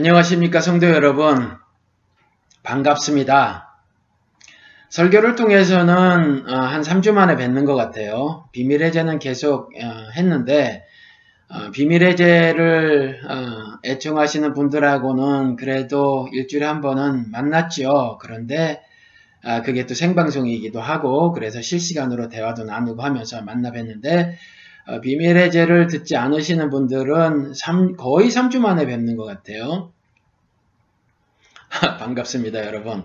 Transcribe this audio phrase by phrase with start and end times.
[0.00, 1.58] 안녕하십니까 성도 여러분
[2.62, 3.82] 반갑습니다.
[4.88, 8.48] 설교를 통해서는 어, 한 3주 만에 뵙는 것 같아요.
[8.52, 10.86] 비밀의 제는 계속 어, 했는데
[11.50, 13.20] 어, 비밀의 제를
[13.84, 18.16] 애청하시는 분들하고는 그래도 일주일에 한 번은 만났죠.
[18.22, 18.80] 그런데
[19.42, 24.34] 아, 그게 또 생방송이기도 하고 그래서 실시간으로 대화도 나누고 하면서 만나 뵀는데 어,
[24.98, 29.92] 비밀의 죄를 듣지 않으시는 분들은 3, 거의 3주 만에 뵙는 것 같아요.
[32.00, 33.04] 반갑습니다, 여러분.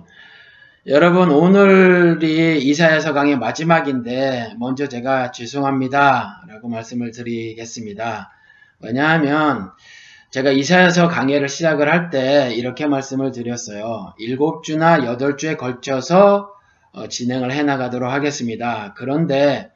[0.88, 6.44] 여러분, 오늘이 이사야서 강의 마지막인데, 먼저 제가 죄송합니다.
[6.48, 8.31] 라고 말씀을 드리겠습니다.
[8.80, 9.72] 왜냐하면,
[10.31, 14.13] 제가 이사야서 강의를 시작을 할 때 이렇게 말씀을 드렸어요.
[14.20, 16.52] 7주나 8주에 걸쳐서
[16.91, 18.94] 어, 진행을 해 나가도록 하겠습니다.
[18.97, 19.72] 그런데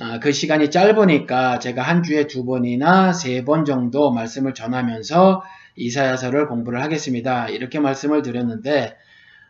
[0.00, 5.42] 아, 그 시간이 짧으니까 제가 한 주에 두 번이나 세 번 정도 말씀을 전하면서
[5.76, 7.48] 이사야서를 공부를 하겠습니다.
[7.48, 8.96] 이렇게 말씀을 드렸는데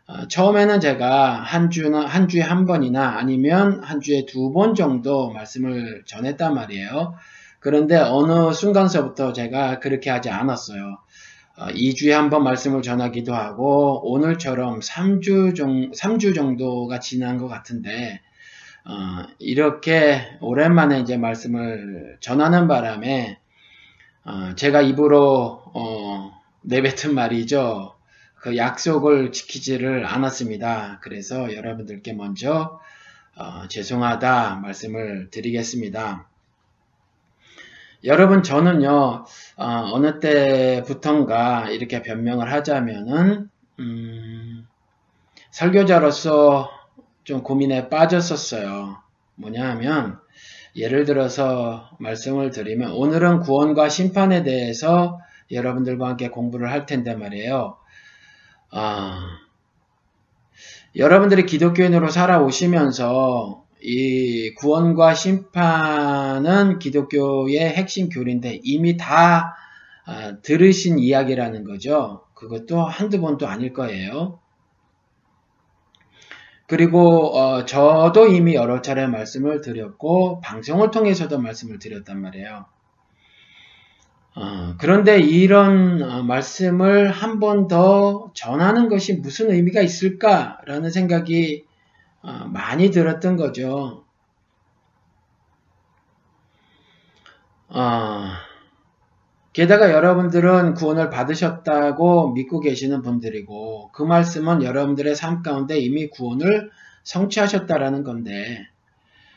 [0.07, 5.31] 어, 처음에는 제가 한 주나 한 주에 한 번이나 아니면 한 주에 두 번 정도
[5.33, 7.15] 말씀을 전했단 말이에요.
[7.61, 10.99] 그런데 어느 순간서부터 제가 그렇게 하지 않았어요.
[11.57, 18.21] 어, 2주에 한 번 말씀을 전하기도 하고 오늘처럼 3주, 정, 3주 정도가 지난 것 같은데
[18.87, 23.39] 어, 이렇게 오랜만에 이제 말씀을 전하는 바람에
[24.25, 27.95] 어, 제가 입으로 어, 내뱉은 말이죠.
[28.37, 30.99] 그 약속을 지키지를 않았습니다.
[31.01, 32.81] 그래서 여러분들께 먼저
[33.37, 36.29] 어, 죄송하다 말씀을 드리겠습니다.
[38.05, 39.25] 여러분 저는요
[39.57, 43.49] 어, 느 때부턴가 이렇게 변명을 하자면은
[43.79, 44.69] 음,
[45.51, 46.84] 설교자로서
[47.25, 48.99] 좀 고민에 빠졌었어요.
[49.37, 50.19] 뭐냐 하면
[50.77, 57.77] 예를 들어서 말씀을 드리면 오늘은 구원과 심판에 대해서 여러분들과 함께 공부를 할 텐데 말이에요.
[58.71, 59.39] 아,
[60.97, 69.57] 여러분들이 기독교인으로 살아오시면서 이 구원과 심판은 기독교의 핵심 교리인데 이미 다
[70.07, 72.25] 아, 들으신 이야기라는 거죠.
[72.35, 74.41] 그것도 한두 번도 아닐 거예요.
[76.67, 82.67] 그리고 어, 저도 이미 여러 차례 말씀을 드렸고 방송을 통해서도 말씀을 드렸단 말이에요.
[84.37, 91.65] 어, 그런데 이런 어, 말씀을 한 번 더 전하는 것이 무슨 의미가 있을까라는 생각이
[92.23, 94.05] 어, 많이 들었던 거죠.
[97.69, 98.31] 어,
[99.55, 106.71] 게다가 여러분들은 구원을 받으셨다고 믿고 계시는 분들이고 그 말씀은 여러분들의 삶 가운데 이미 구원을
[107.05, 108.67] 성취하셨다라는 건데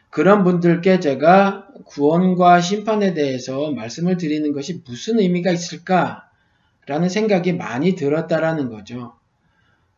[0.10, 8.70] 그런 분들께 제가 구원과 심판에 대해서 말씀을 드리는 것이 무슨 의미가 있을까라는 생각이 많이 들었다라는
[8.70, 9.14] 거죠.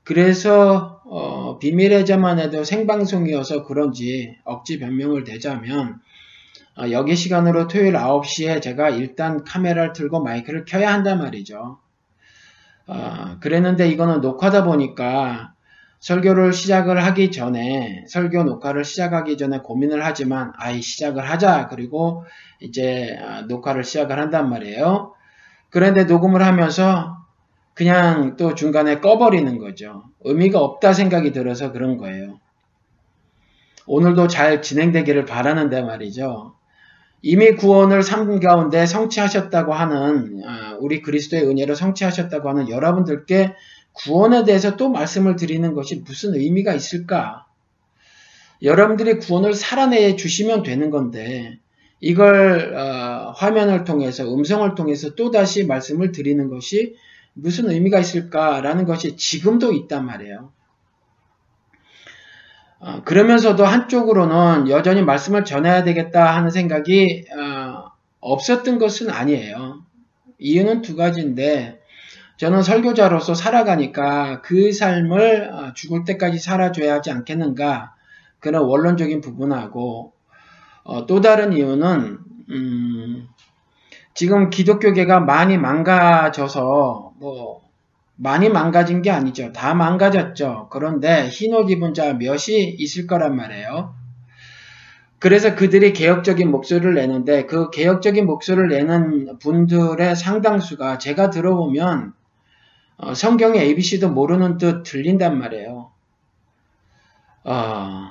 [0.04, 6.02] 그래서 어, 비밀의 자만 해도 생방송이어서 그런지 억지 변명을 대자면
[6.80, 11.78] 어, 여기 시간으로 토요일 9시에 제가 일단 카메라를 틀고 마이크를 켜야 한단 말이죠.
[12.88, 15.54] 어, 그랬는데 이거는 녹화다 보니까
[16.00, 22.24] 설교를 시작을 하기 전에 설교 녹화를 시작하기 전에 고민을 하지만 아이 시작을 하자 그리고
[22.62, 25.14] 이제 어, 녹화를 시작을 한단 말이에요.
[25.70, 27.18] 그런데 녹음을 하면서
[27.74, 30.04] 그냥 또 중간에 꺼버리는 거죠.
[30.22, 32.40] 의미가 없다 생각이 들어서 그런 거예요.
[33.86, 36.59] 오늘도 잘 진행되기를 바라는데 말이죠.
[37.22, 43.56] 이미 구원을 삶 가운데 성취하셨다고 하는 아, 우리 그리스도의 은혜로 성취하셨다고 하는 여러분들께
[43.94, 47.46] 구원에 대해서 또 말씀을 드리는 것이 무슨 의미가 있을까?
[48.62, 51.60] 여러분들이 구원을 살아내 주시면 되는 건데
[52.02, 56.96] 이걸 어, 화면을 통해서 음성을 통해서 또 다시 말씀을 드리는 것이
[57.34, 60.52] 무슨 의미가 있을까라는 것이 지금도 있단 말이에요.
[62.80, 69.84] 어, 그러면서도 한쪽으로는 여전히 말씀을 전해야 되겠다 하는 생각이 어, 없었던 것은 아니에요.
[70.38, 71.80] 이유는 두 가지인데
[72.38, 77.96] 저는 설교자로서 살아가니까 그 삶을 어, 죽을 때까지 살아줘야 하지 않겠는가
[78.40, 80.14] 그런 원론적인 부분하고
[80.84, 82.20] 어, 또 다른 이유는
[82.50, 83.28] 음,
[84.14, 87.59] 지금 기독교계가 많이 망가져서 뭐
[88.22, 89.54] 많이 망가진 게 아니죠.
[89.54, 90.68] 다 망가졌죠.
[90.72, 93.96] 그런데 흰옷 입은 자 몇이 있을 거란 말이에요.
[95.20, 102.14] 그래서 그들이 개혁적인 목소리를 내는데 그 개혁적인 목소리를 내는 분들의 상당수가 제가 들어보면
[102.98, 105.92] 어, 성경의 ABC도 모르는 듯 들린단 말이에요.
[107.46, 108.10] 어,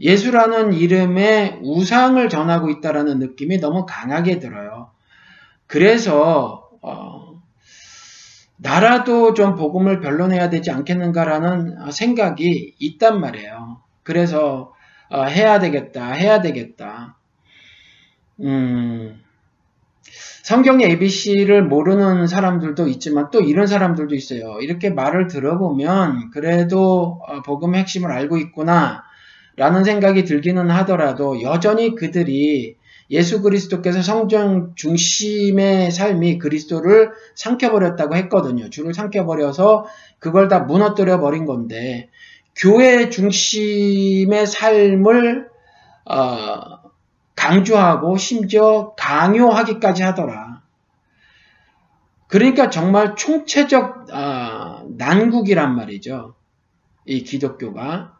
[0.00, 4.90] 예수라는 이름의 우상을 전하고 있다라는 느낌이 너무 강하게 들어요.
[5.66, 7.31] 그래서 어,
[8.62, 13.80] 나라도 좀 복음을 변론해야 되지 않겠는가라는 생각이 있단 말이에요.
[14.04, 14.72] 그래서
[15.10, 17.16] 어, 해야 되겠다, 해야 되겠다.
[18.40, 19.20] 음,
[20.44, 24.58] 성경의 ABC를 모르는 사람들도 있지만 또 이런 사람들도 있어요.
[24.60, 29.02] 이렇게 말을 들어보면 그래도 어, 복음의 핵심을 알고 있구나
[29.56, 32.76] 라는 생각이 들기는 하더라도 여전히 그들이
[33.12, 38.70] 예수 그리스도께서 성전 중심의 삶이 그리스도를 삼켜버렸다고 했거든요.
[38.70, 39.84] 주를 삼켜버려서
[40.18, 42.08] 그걸 다 무너뜨려 버린 건데
[42.56, 45.48] 교회 중심의 삶을
[46.06, 46.82] 어,
[47.36, 50.62] 강조하고 심지어 강요하기까지 하더라.
[52.28, 56.34] 그러니까 정말 총체적 어, 난국이란 말이죠.
[57.04, 58.16] 이 기독교가.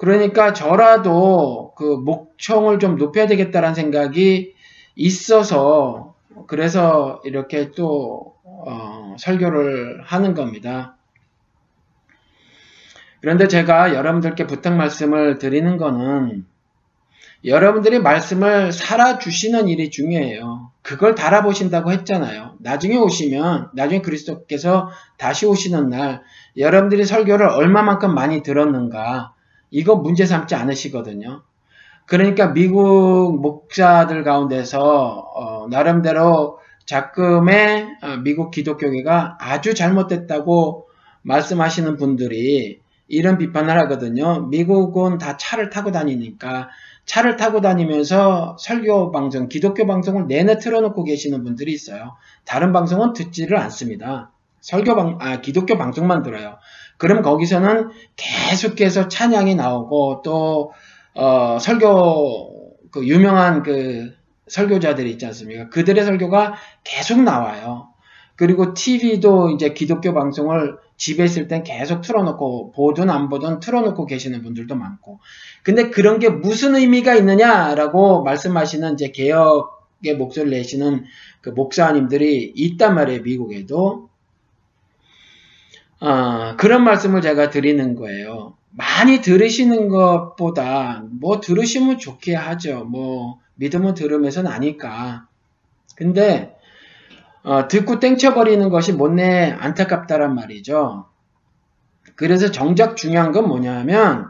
[0.00, 4.54] 그러니까 저라도 그 목청을 좀 높여야 되겠다라는 생각이
[4.96, 6.14] 있어서
[6.46, 10.96] 그래서 이렇게 또 어, 설교를 하는 겁니다.
[13.20, 16.46] 그런데 제가 여러분들께 부탁 말씀을 드리는 거는
[17.44, 20.70] 여러분들이 말씀을 살아 주시는 일이 중요해요.
[20.80, 22.54] 그걸 달아보신다고 했잖아요.
[22.60, 24.88] 나중에 오시면, 나중에 그리스도께서
[25.18, 26.22] 다시 오시는 날,
[26.56, 29.34] 여러분들이 설교를 얼마만큼 많이 들었는가,
[29.70, 31.42] 이거 문제 삼지 않으시거든요.
[32.06, 40.88] 그러니까 미국 목사들 가운데서 어, 나름대로 작금의 어, 미국 기독교계가 아주 잘못됐다고
[41.22, 44.46] 말씀하시는 분들이 이런 비판을 하거든요.
[44.48, 46.68] 미국은 다 차를 타고 다니니까
[47.04, 52.16] 차를 타고 다니면서 설교 방송, 기독교 방송을 내내 틀어놓고 계시는 분들이 있어요.
[52.44, 54.30] 다른 방송은 듣지를 않습니다.
[54.60, 56.58] 설교 방, 아, 기독교 방송만 들어요.
[57.00, 60.72] 그럼 거기서는 계속해서 찬양이 나오고 또
[61.14, 64.12] 어, 설교 그 유명한 그
[64.48, 65.70] 설교자들이 있지 않습니까?
[65.70, 67.88] 그들의 설교가 계속 나와요.
[68.36, 74.42] 그리고 TV도 이제 기독교 방송을 집에 있을 땐 계속 틀어놓고 보든 안 보든 틀어놓고 계시는
[74.42, 75.20] 분들도 많고.
[75.62, 81.04] 근데 그런 게 무슨 의미가 있느냐라고 말씀하시는 이제 개혁의 목소리를 내시는
[81.40, 84.09] 그 목사님들이 있단 말이에요, 미국에도.
[86.00, 88.54] 어, 그런 말씀을 제가 드리는 거예요.
[88.70, 92.84] 많이 들으시는 것보다 뭐 들으시면 좋게 하죠.
[92.84, 95.26] 뭐 믿으면 들으면서는 아니까.
[95.96, 96.56] 근데
[97.42, 101.06] 어, 듣고 땡쳐버리는 것이 못내 안타깝다란 말이죠.
[102.16, 104.28] 그래서 정작 중요한 건 뭐냐면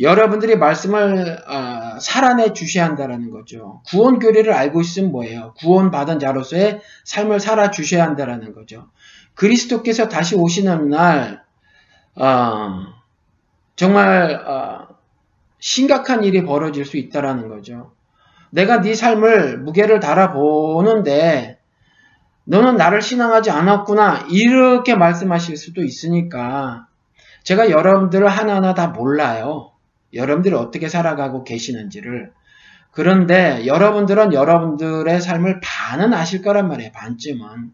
[0.00, 3.82] 여러분들이 말씀을 어, 살아내 주셔야 한다는 거죠.
[3.88, 5.54] 구원 교리를 알고 있으면 뭐예요?
[5.58, 8.88] 구원 받은 자로서의 삶을 살아 주셔야 한다는 거죠.
[9.34, 11.42] 그리스도께서 다시 오시는 날
[12.14, 12.86] 어,
[13.74, 14.88] 정말 어,
[15.58, 17.92] 심각한 일이 벌어질 수 있다라는 거죠.
[18.50, 21.58] 내가 네 삶을 무게를 달아보는데
[22.44, 26.86] 너는 나를 신앙하지 않았구나 이렇게 말씀하실 수도 있으니까
[27.42, 29.72] 제가 여러분들을 하나하나 다 몰라요.
[30.12, 32.32] 여러분들이 어떻게 살아가고 계시는지를
[32.92, 36.90] 그런데 여러분들은 여러분들의 삶을 반은 아실 거란 말이에요.
[36.92, 37.72] 반쯤은.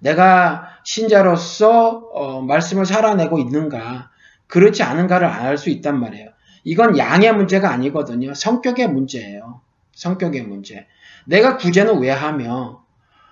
[0.00, 4.10] 내가 신자로서 어, 말씀을 살아내고 있는가,
[4.46, 6.30] 그렇지 않은가를 알 수 있단 말이에요.
[6.64, 8.34] 이건 양의 문제가 아니거든요.
[8.34, 9.60] 성격의 문제예요.
[9.94, 10.86] 성격의 문제.
[11.26, 12.84] 내가 구제는 왜 하며,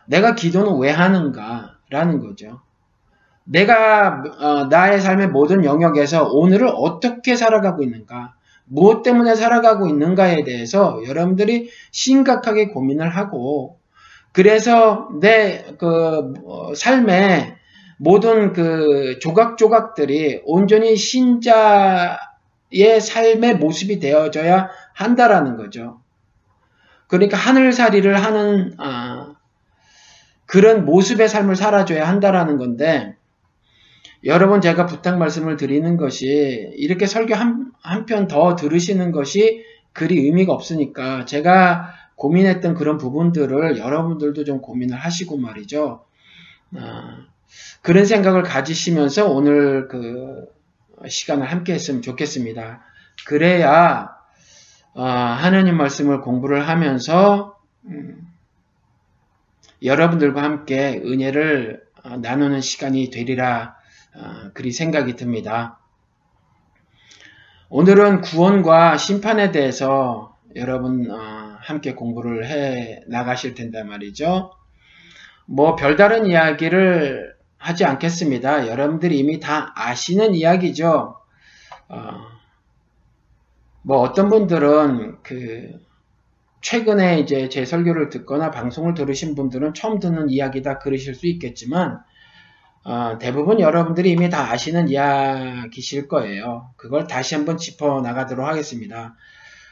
[0.06, 2.60] 내가 기도는 왜 하는가라는 거죠.
[3.46, 8.34] 내가 어, 나의 삶의 모든 영역에서 오늘을 어떻게 살아가고 있는가,
[8.64, 13.78] 무엇 때문에 살아가고 있는가에 대해서 여러분들이 심각하게 고민을 하고
[14.32, 17.56] 그래서 내그 어, 삶의
[17.98, 22.18] 모든 그 조각조각들이 온전히 신자의
[23.00, 26.00] 삶의 모습이 되어져야 한다라는 거죠.
[27.06, 29.34] 그러니까 하늘살이를 하는 아,
[30.44, 33.15] 그런 모습의 삶을 살아줘야 한다라는 건데
[34.26, 37.34] 여러분 제가 부탁 말씀을 드리는 것이 이렇게 설교
[37.80, 45.36] 한편 더 들으시는 것이 그리 의미가 없으니까 제가 고민했던 그런 부분들을 여러분들도 좀 고민을 하시고
[45.38, 46.04] 말이죠.
[46.76, 47.18] 아,
[47.82, 50.46] 그런 생각을 가지시면서 오늘 그
[51.06, 52.82] 시간을 함께 했으면 좋겠습니다.
[53.26, 54.16] 그래야
[54.94, 58.26] 어, 하나님 말씀을 공부를 하면서 음,
[59.82, 63.75] 여러분들과 함께 은혜를 어, 나누는 시간이 되리라 어,
[64.54, 65.78] 그리 생각이 듭니다.
[67.68, 74.52] 오늘은 구원과 심판에 대해서 여러분 어, 함께 공부를 해 나가실 텐데 말이죠.
[75.46, 78.68] 뭐 별다른 이야기를 하지 않겠습니다.
[78.68, 81.16] 여러분들이 이미 다 아시는 이야기죠.
[81.88, 82.10] 어,
[83.82, 85.72] 뭐 어떤 분들은 그
[86.60, 92.00] 최근에 이제 제 설교를 듣거나 방송을 들으신 분들은 처음 듣는 이야기다 그러실 수 있겠지만
[92.88, 96.70] 어, 대부분 여러분들이 이미 다 아시는 이야기실 거예요.
[96.76, 99.16] 그걸 다시 한번 짚어 나가도록 하겠습니다.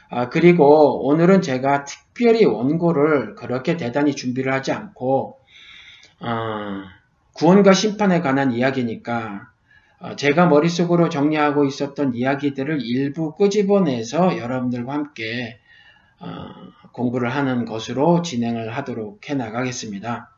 [0.09, 5.39] 아, 그리고 오늘은 제가 특별히 원고를 그렇게 대단히 준비를 하지 않고
[6.19, 6.27] 어,
[7.35, 9.47] 구원과 심판에 관한 이야기니까
[10.01, 15.61] 어, 제가 머릿속으로 정리하고 있었던 이야기들을 일부 끄집어내서 여러분들과 함께
[16.19, 16.27] 어,
[16.91, 20.34] 공부를 하는 것으로 진행을 하도록 해 나가겠습니다.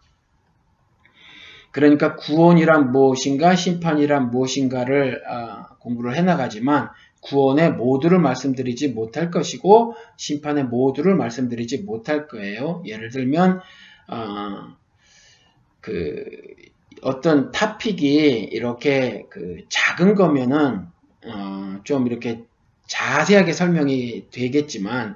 [1.77, 6.89] 그러니까 구원이란 무엇인가 심판이란 무엇인가를 어, 공부를 해나가지만
[7.21, 12.81] 구원의 모두를 말씀드리지 못할 것이고 심판의 모두를 말씀드리지 못할 거예요.
[12.83, 13.61] 예를 들면
[14.07, 14.75] 어,
[15.79, 16.25] 그
[17.03, 20.87] 어떤 타픽이 이렇게 그 작은 거면은
[21.27, 22.41] 어, 좀 이렇게
[22.87, 25.15] 자세하게 설명이 되겠지만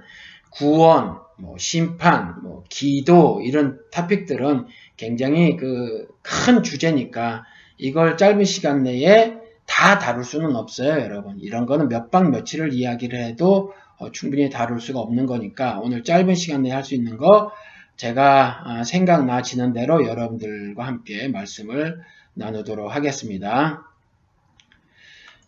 [0.51, 4.68] 구원, 뭐 심판, 뭐 기도 이런 타픽들은
[5.01, 7.43] 굉장히 그 큰 주제니까
[7.77, 11.39] 이걸 짧은 시간 내에 다 다룰 수는 없어요, 여러분.
[11.39, 16.36] 이런 거는 몇 박 며칠을 이야기를 해도 어, 충분히 다룰 수가 없는 거니까 오늘 짧은
[16.36, 17.51] 시간 내에 할 수 있는 거
[17.98, 22.00] 제가 아, 생각나지는 대로 여러분들과 함께 말씀을
[22.36, 23.84] 나누도록 하겠습니다.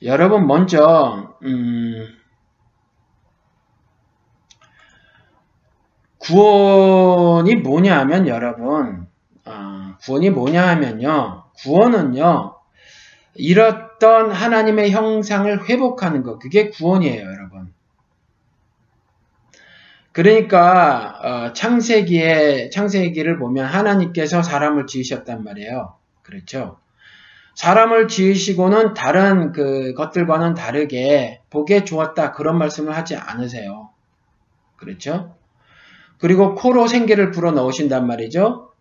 [0.01, 2.07] 여러분 먼저 음,
[6.19, 9.07] 구원이 뭐냐 하면 여러분
[9.45, 11.45] 어, 구원이 뭐냐 하면요.
[11.57, 12.55] 구원은요
[13.35, 16.39] 잃었던 하나님의 형상을 회복하는 것.
[16.39, 17.73] 그게 구원이에요 여러분.
[20.12, 25.95] 그러니까 어, 창세기에 창세기를 보면 하나님께서 사람을 지으셨단 말이에요.
[26.21, 26.77] 그렇죠?
[27.55, 32.31] 사람을 지으시고는 다른 그 것들과는 다르게 보기에 좋았다.
[32.31, 33.89] 그런 말씀을 하지 않으세요.
[34.75, 35.35] 그렇죠?
[36.17, 38.72] 그리고 코로 생기를 불어 넣으신단 말이죠.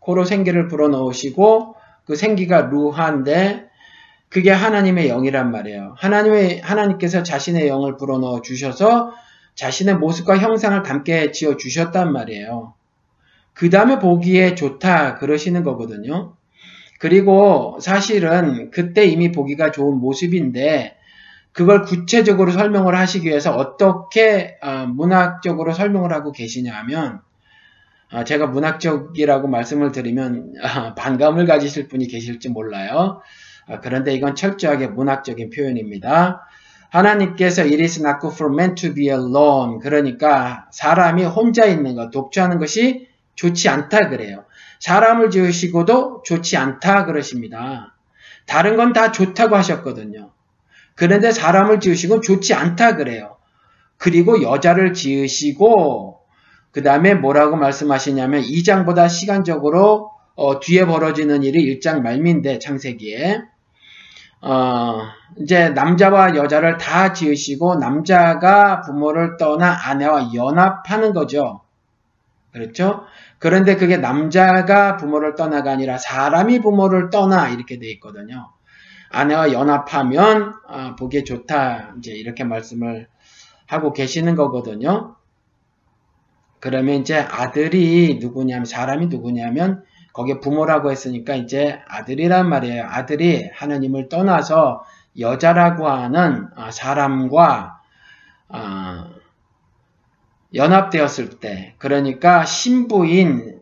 [0.00, 3.70] 코로 생기를 불어 넣으시고 그 생기가 루하인데
[4.28, 5.94] 그게 하나님의 영이란 말이에요.
[5.96, 9.12] 하나님의 하나님께서 자신의 영을 불어 넣어 주셔서
[9.54, 12.74] 자신의 모습과 형상을 담게 지어 주셨단 말이에요.
[13.52, 16.34] 그 다음에 보기에 좋다 그러시는 거거든요.
[16.98, 20.96] 그리고 사실은 그때 이미 보기가 좋은 모습인데
[21.52, 27.20] 그걸 구체적으로 설명을 하시기 위해서 어떻게 어, 문학적으로 설명을 하고 계시냐 하면
[28.12, 33.20] 어, 제가 문학적이라고 말씀을 드리면 어, 반감을 가지실 분이 계실지 몰라요.
[33.82, 36.44] 그런데 이건 철저하게 문학적인 표현입니다.
[36.90, 39.78] 하나님께서 it is not good for man to be alone.
[39.80, 44.44] 그러니까 사람이 혼자 있는 것, 독주하는 것이 좋지 않다 그래요.
[44.80, 47.94] 사람을 지으시고도 좋지 않다 그러십니다.
[48.46, 50.32] 다른 건 다 좋다고 하셨거든요.
[50.96, 53.36] 그런데 사람을 지으시고 좋지 않다 그래요.
[53.98, 56.19] 그리고 여자를 지으시고
[56.72, 63.42] 그 다음에 뭐라고 말씀하시냐면 2장보다 시간적으로 어, 뒤에 벌어지는 일이 1장 말미인데 창세기에
[64.42, 65.02] 어,
[65.38, 71.60] 이제 남자와 여자를 다 지으시고 남자가 부모를 떠나 아내와 연합하는 거죠.
[72.52, 73.04] 그렇죠?
[73.38, 78.50] 그런데 그게 남자가 부모를 떠나가 아니라 사람이 부모를 떠나 이렇게 돼 있거든요.
[79.10, 81.94] 아내와 연합하면 아, 보기에 좋다.
[81.98, 83.08] 이제 이렇게 말씀을
[83.66, 85.16] 하고 계시는 거거든요.
[86.60, 92.84] 그러면 이제 아들이 누구냐면 사람이 누구냐면 거기에 부모라고 했으니까 이제 아들이란 말이에요.
[92.84, 94.84] 아들이 하나님을 떠나서
[95.18, 97.80] 여자라고 하는 아, 사람과
[98.48, 99.10] 아,
[100.54, 103.60] 연합되었을 때 그러니까 신부인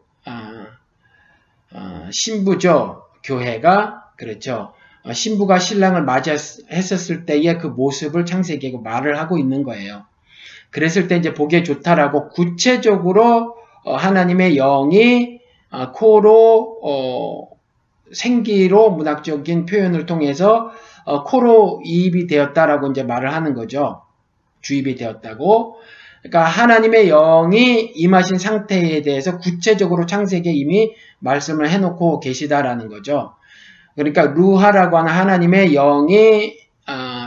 [2.11, 4.73] 신부죠 교회가 그렇죠
[5.05, 10.05] 어, 신부가 신랑을 맞이했었을 때의 그 모습을 창세기에 말을 하고 있는 거예요.
[10.71, 17.49] 그랬을 때 이제 보기에 좋다라고 구체적으로 어, 하나님의 영이 어, 코로
[18.13, 20.71] 생기로 문학적인 표현을 통해서
[21.27, 24.03] 코로 이입이 되었다라고 이제 말을 하는 거죠.
[24.63, 25.77] 주입이 되었다고.
[26.23, 33.35] 그러니까 하나님의 영이 임하신 상태에 대해서 구체적으로 창세기에 이미 말씀을 해놓고 계시다라는 거죠.
[33.95, 36.68] 그러니까 루하라고 하는 하나님의 영이 어,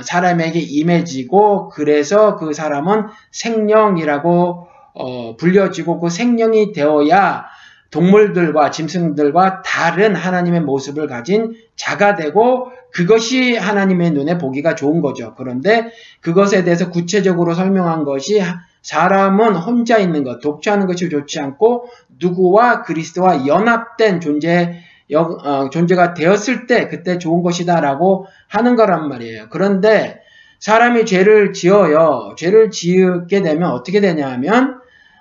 [0.03, 7.45] 사람에게 임해지고 그래서 그 사람은 생명이라고 어, 불려지고 그 생명이 되어야
[7.91, 15.33] 동물들과 짐승들과 다른 하나님의 모습을 가진 자가 되고 그것이 하나님의 눈에 보기가 좋은 거죠.
[15.37, 15.91] 그런데
[16.21, 18.41] 그것에 대해서 구체적으로 설명한 것이
[18.81, 21.85] 사람은 혼자 있는 것, 독주하는 것이 좋지 않고
[22.19, 24.81] 누구와 그리스도와 연합된 존재
[25.19, 29.47] 어, 존재가 되었을 때 그때 좋은 것이다라고 하는 거란 말이에요.
[29.49, 30.21] 그런데
[30.59, 32.35] 사람이 죄를 지어요.
[32.37, 34.79] 죄를 지게 되면 어떻게 되냐 하면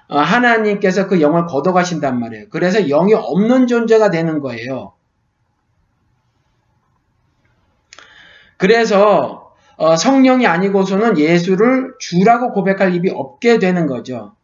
[0.09, 2.47] 어, 하나님께서 그 영을 걷어가신단 말이에요.
[2.51, 4.93] 그래서 영이 없는 존재가 되는 거예요.
[8.57, 14.35] 그래서 어, 성령이 아니고서는 예수를 주라고 고백할 입이 없게 되는 거죠.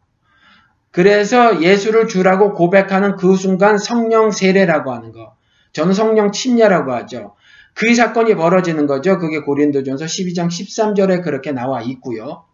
[0.89, 5.36] 그래서 예수를 주라고 고백하는 그 순간 성령 세례라고 하는 거.
[5.77, 7.35] 저는 성령 침례라고 하죠.
[7.75, 9.19] 그 사건이 벌어지는 거죠.
[9.19, 12.45] 그게 고린도전서 12장 13절에 그렇게 나와 있고요.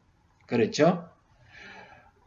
[0.45, 1.05] 그렇죠?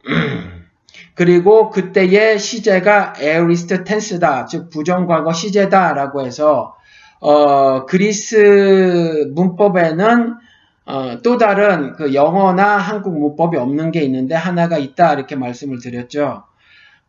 [1.13, 4.47] 그리고 그때의 시제가 에어리스트 텐스다.
[4.47, 6.75] 즉 부정과거 시제다라고 해서
[7.19, 10.33] 어, 그리스 문법에는
[10.87, 16.43] 어, 또 다른 그 영어나 한국 문법이 없는 게 있는데 하나가 있다 이렇게 말씀을 드렸죠.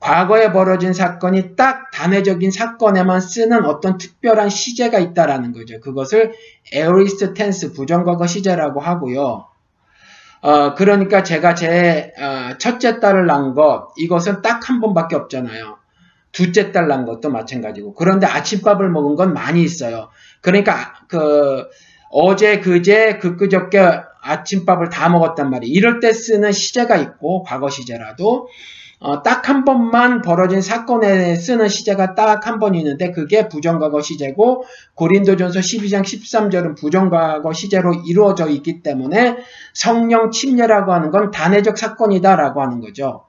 [0.01, 5.81] 과거에 벌어진 사건이 딱 단회적인 사건에만 쓰는 어떤 특별한 시제가 있다라는 거죠.
[5.81, 6.33] 그것을
[6.73, 9.49] 에어리스트 텐스 부정과거 시제라고 하고요.
[10.41, 15.79] 어, 그러니까 제가 제 어, 첫째 딸을 낳은 것 이것은 딱 한 번밖에 없잖아요.
[16.31, 20.11] 둘째 딸 낳은 것도 마찬가지고 그런데 아침밥을 먹은 건 많이 있어요.
[20.43, 21.67] 그러니까 그
[22.11, 23.81] 어제 그제 그끄저께
[24.21, 25.73] 아침밥을 다 먹었단 말이에요.
[25.73, 28.49] 이럴 때 쓰는 시제가 있고 과거 시제라도
[29.01, 34.65] 어, 딱 한 번만 벌어진 사건에 쓰는 시제가 딱 한 번 있는데 그게 부정과거 시제고
[34.95, 39.39] 고린도전서 12장 13절은 부정과거 시제로 이루어져 있기 때문에
[39.73, 43.25] 성령 침례라고 하는 건 단회적 사건이다라고 하는 거죠.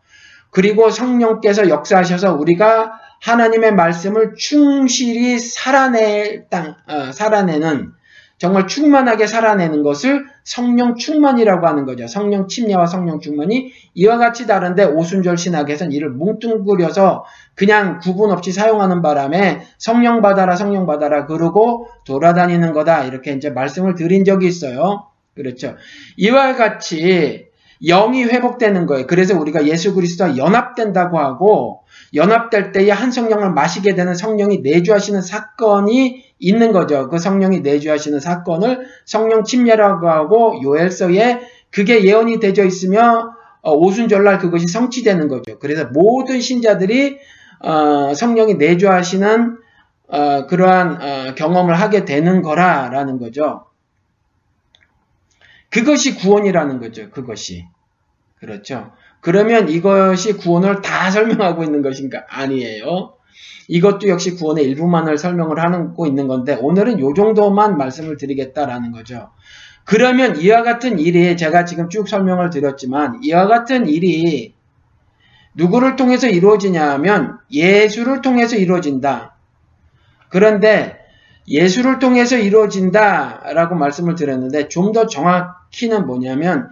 [0.51, 7.91] 그리고 성령께서 역사하셔서 우리가 하나님의 말씀을 충실히 살아낼 땅, 어, 살아내는
[8.39, 12.08] 정말 충만하게 살아내는 것을 성령 충만이라고 하는 거죠.
[12.08, 19.01] 성령 침례와 성령 충만이 이와 같이 다른데 오순절 신학에서는 이를 뭉뚱그려서 그냥 구분 없이 사용하는
[19.01, 25.08] 바람에 성령 받아라 성령 받아라 그러고 돌아다니는 거다 이렇게 이제 말씀을 드린 적이 있어요.
[25.36, 25.75] 그렇죠.
[26.15, 27.50] 이와 같이
[27.86, 29.08] 영이 회복되는 거예요.
[29.08, 36.28] 그래서 우리가 예수 그리스도와 연합된다고 하고 연합될 때에 한 성령을 마시게 되는 성령이 내주하시는 사건이
[36.39, 37.10] 있는 거죠.
[37.10, 44.67] 그 성령이 내주하시는 사건을 성령 침례라고 하고 요엘서에 그게 예언이 되어 있으며 어, 오순절날 그것이
[44.67, 45.60] 성취되는 거죠.
[45.60, 47.19] 그래서 모든 신자들이
[47.60, 49.58] 어, 성령이 내주하시는
[50.08, 53.65] 어, 그러한 경험을 하게 되는 거라라는 거죠.
[55.69, 57.12] 그것이 구원이라는 거죠.
[57.12, 57.67] 그것이.
[58.39, 58.91] 그렇죠.
[59.21, 62.25] 그러면 이것이 구원을 다 설명하고 있는 것인가?
[62.30, 63.13] 아니에요.
[63.67, 69.30] 이것도 역시 구원의 일부만을 설명을 하고 있는 건데 오늘은 요 정도만 말씀을 드리겠다라는 거죠.
[69.86, 74.54] 그러면 이와 같은 일이 제가 지금 쭉 설명을 드렸지만 이와 같은 일이
[75.56, 79.36] 누구를 통해서 이루어지냐 하면 예수를 통해서 이루어진다.
[80.30, 80.97] 그런데
[81.47, 86.69] 예수를 통해서 이루어진다라고 말씀을 드렸는데 좀 더 정확히는 뭐냐면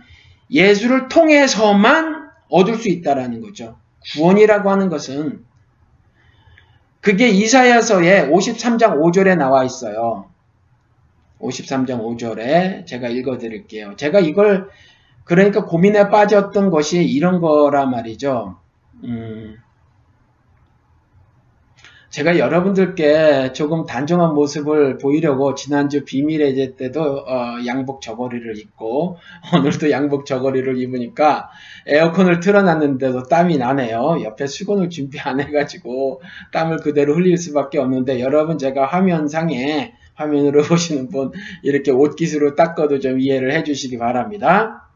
[0.51, 3.77] 예수를 통해서만 얻을 수 있다라는 거죠.
[4.13, 5.43] 구원이라고 하는 것은
[7.01, 10.29] 그게 이사야서의 53장 5절에 나와 있어요.
[11.39, 13.95] 53장 5절에 제가 읽어 드릴게요.
[13.95, 14.69] 제가 이걸
[15.23, 18.57] 그러니까 고민에 빠졌던 것이 이런 거라 말이죠.
[19.03, 19.57] 음,
[22.09, 29.17] 제가 여러분들께 조금 단정한 모습을 보이려고 지난주 비밀의 제 때도 어, 양복 저고리를 입고
[29.53, 31.49] 오늘도 양복 저고리를 입으니까
[31.85, 34.21] 에어컨을 틀어놨는데도 땀이 나네요.
[34.23, 36.21] 옆에 수건을 준비 안 해가지고
[36.53, 43.19] 땀을 그대로 흘릴 수밖에 없는데 여러분 제가 화면상에 화면으로 보시는 분 이렇게 옷깃으로 닦아도 좀
[43.19, 44.87] 이해를 해주시기 바랍니다.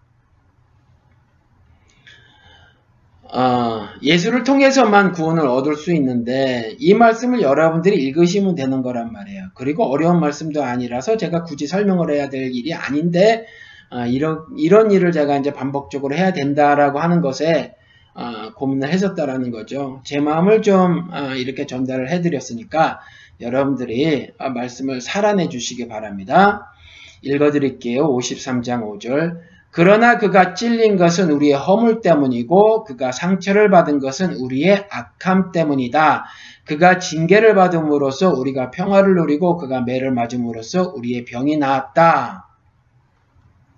[3.34, 9.52] 어, 예수를 통해서만 구원을 얻을 수 있는데 이 말씀을 여러분들이 읽으시면 되는 거란 말이에요.
[9.56, 13.46] 그리고 어려운 말씀도 아니라서 제가 굳이 설명을 해야 될 일이 아닌데
[13.90, 17.76] 어, 이런 이런 일을 제가 이제 반복적으로 해야 된다라고 하는 것에
[18.14, 20.02] 어, 고민을 했었다라는 거죠.
[20.04, 23.00] 제 마음을 좀 어, 이렇게 전달을 해드렸으니까
[23.40, 26.74] 여러분들이 어, 말씀을 살아내 주시기 바랍니다.
[27.22, 28.08] 읽어드릴게요.
[28.08, 35.52] 53장 5절 그러나 그가 찔린 것은 우리의 허물 때문이고 그가 상처를 받은 것은 우리의 악함
[35.52, 36.26] 때문이다.
[36.66, 42.48] 그가 징계를 받음으로써 우리가 평화를 누리고 그가 매를 맞음으로써 우리의 병이 나았다.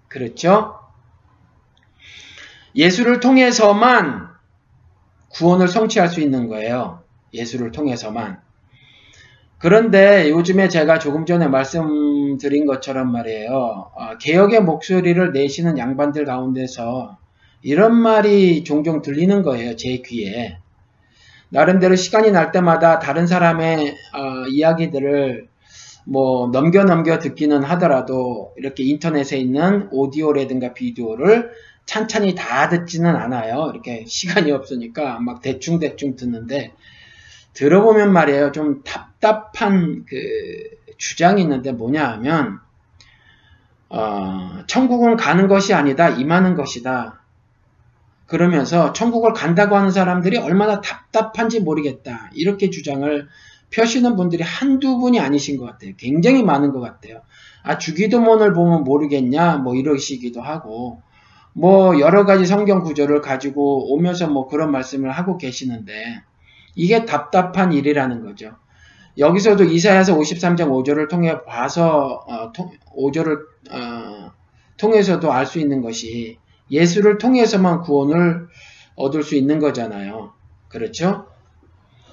[0.07, 0.79] 그렇죠?
[2.75, 4.29] 예수를 통해서만
[5.29, 7.03] 구원을 성취할 수 있는 거예요.
[7.33, 8.42] 예수를 통해서만.
[9.63, 13.91] 그런데 요즘에 제가 조금 전에 말씀드린 것처럼 말이에요.
[13.95, 17.17] 어, 개혁의 목소리를 내시는 양반들 가운데서
[17.61, 19.77] 이런 말이 종종 들리는 거예요.
[19.77, 20.57] 제 귀에.
[21.47, 25.47] 나름대로 시간이 날 때마다 다른 사람의 어, 이야기들을
[26.07, 31.51] 뭐 넘겨 넘겨 듣기는 하더라도 이렇게 인터넷에 있는 오디오라든가 비디오를
[31.85, 33.71] 찬찬히 다 듣지는 않아요.
[33.73, 36.73] 이렇게 시간이 없으니까 막 대충 대충 듣는데
[37.53, 38.51] 들어보면 말이에요.
[38.51, 40.15] 좀 답답한 그
[40.97, 42.59] 주장이 있는데 뭐냐 하면
[43.89, 46.09] 어, 천국은 가는 것이 아니다.
[46.09, 47.21] 임하는 것이다.
[48.25, 52.31] 그러면서 천국을 간다고 하는 사람들이 얼마나 답답한지 모르겠다.
[52.33, 53.27] 이렇게 주장을
[53.69, 55.91] 펴시는 분들이 한두 분이 아니신 것 같아요.
[55.97, 57.21] 굉장히 많은 것 같아요.
[57.63, 59.57] 아, 주기도문을 보면 모르겠냐?
[59.57, 61.01] 뭐 이러시기도 하고,
[61.53, 66.21] 뭐 여러 가지 성경 구조를 가지고 오면서 뭐 그런 말씀을 하고 계시는데,
[66.75, 68.55] 이게 답답한 일이라는 거죠.
[69.17, 72.51] 여기서도 이사야서 53장 5절을 통해 봐서, 어,
[72.97, 73.39] 5절을,
[73.71, 74.31] 어,
[74.77, 76.39] 통해서도 알 수 있는 것이
[76.71, 78.47] 예수를 통해서만 구원을
[78.95, 80.33] 얻을 수 있는 거잖아요.
[80.67, 81.27] 그렇죠?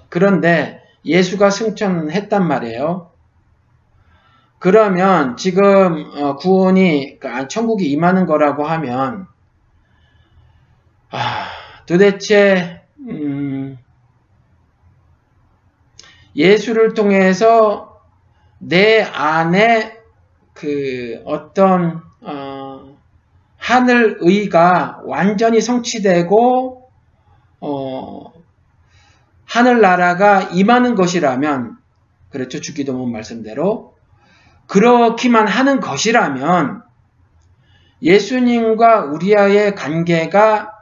[0.09, 3.11] 그런데 예수가 승천했단 말이에요.
[4.59, 9.27] 그러면 지금 어, 구원이 그러니까 천국이 임하는 거라고 하면
[11.11, 11.46] 아,
[11.87, 13.79] 도대체 음,
[16.37, 18.01] 예수를 통해서
[18.59, 19.99] 내 안에
[20.53, 22.97] 그 어떤 어,
[23.57, 26.90] 하늘 의가 완전히 성취되고
[27.61, 28.33] 어,
[29.45, 31.77] 하늘나라가 임하는 것이라면
[32.31, 32.61] 그렇죠.
[32.61, 33.97] 주기도문 말씀대로.
[34.66, 36.83] 그렇기만 하는 것이라면
[38.03, 40.73] 예수님과 우리와의 관계가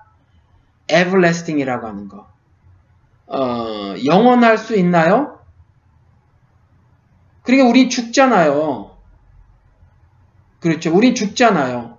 [0.91, 2.29] everlasting이라고 하는 거.
[3.27, 5.38] 어, 영원할 수 있나요?
[7.49, 8.91] 그러니까 우리 죽잖아요.
[10.61, 10.95] 그렇죠.
[10.95, 11.97] 우리 죽잖아요.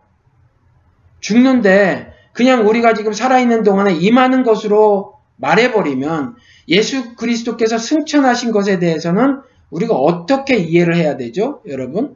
[1.21, 6.35] 죽는데 그냥 우리가 지금 살아있는 동안에 임하는 것으로 말해버리면
[6.67, 11.63] 예수 그리스도께서 승천하신 것에 대해서는 우리가 어떻게 이해를 해야 되죠?
[11.65, 12.15] 여러분?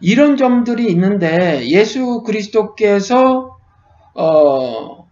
[0.00, 3.58] 이런 점들이 있는데 예수 그리스도께서
[4.14, 5.08] 어,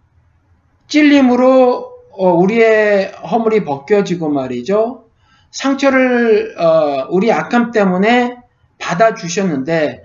[0.87, 5.05] 찔림으로 어, 우리의 허물이 벗겨지고 말이죠.
[5.51, 8.37] 상처를 어, 우리 악함 때문에
[8.79, 10.03] 받아 주셨는데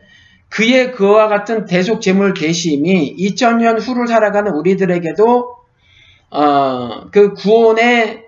[0.49, 5.57] 그의 그와 같은 대속 재물 대심이 2000년 후를 살아가는 우리들에게도
[6.31, 8.23] 어, 그 구원의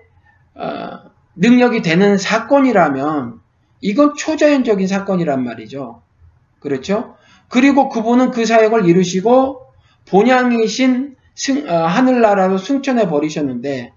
[0.55, 0.99] 어,
[1.35, 3.39] 능력이 되는 사건이라면
[3.81, 6.01] 이건 초자연적인 사건이란 말이죠.
[6.59, 7.15] 그렇죠?
[7.47, 9.61] 그리고 그분은 그 사역을 이루시고
[10.09, 13.93] 본향이신 승, 어, 하늘나라로 승천해 버리셨는데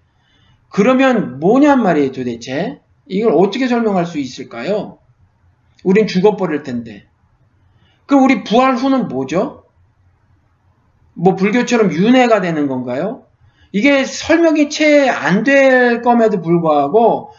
[0.71, 4.99] 그러면 뭐냔 말이에요 도대체 이걸 어떻게 설명할 수 있을까요?
[5.85, 7.07] 우린 죽어버릴 텐데
[8.07, 9.65] 그럼 우리 부활 후는 뭐죠?
[11.15, 13.25] 뭐 불교처럼 윤회가 되는 건가요?
[13.73, 17.31] 이게 설명이 채 안 될 검에도 불구하고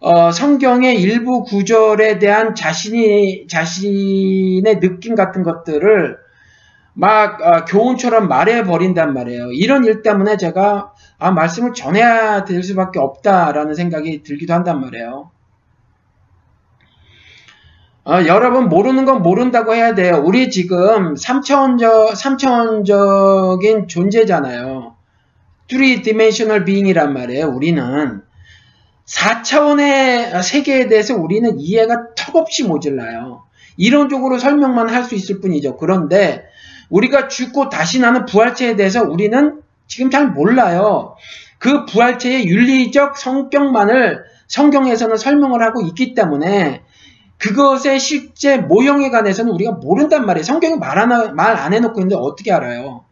[0.00, 6.18] 어, 성경의 일부 구절에 대한 자신이 자신의 느낌 같은 것들을
[6.94, 9.50] 막 어, 교훈처럼 말해 버린단 말이에요.
[9.52, 15.30] 이런 일 때문에 제가 아, 말씀을 전해야 될 수밖에 없다라는 생각이 들기도 한단 말이에요.
[18.06, 20.22] 어, 여러분 모르는 건 모른다고 해야 돼요.
[20.24, 24.94] 우리 지금 3차원적 3차원적인 존재잖아요.
[25.68, 27.48] 3dimensional being이란 말이에요.
[27.48, 28.22] 우리는
[29.06, 33.44] 4차원의 세계에 대해서 우리는 이해가 턱없이 모질라요.
[33.76, 35.76] 이론적으로 설명만 할 수 있을 뿐이죠.
[35.76, 36.44] 그런데
[36.90, 41.16] 우리가 죽고 다시 나는 부활체에 대해서 우리는 지금 잘 몰라요.
[41.58, 46.82] 그 부활체의 윤리적 성격만을 성경에서는 설명을 하고 있기 때문에
[47.38, 50.44] 그것의 실제 모형에 관해서는 우리가 모른단 말이에요.
[50.44, 53.04] 성경이 말안 말 안 해놓고 있는데 어떻게 알아요?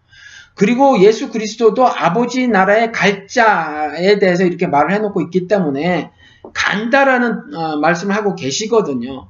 [0.54, 6.10] 그리고 예수 그리스도도 아버지 나라의 갈자에 대해서 이렇게 말을 해놓고 있기 때문에
[6.52, 9.28] 간다라는 어, 말씀을 하고 계시거든요.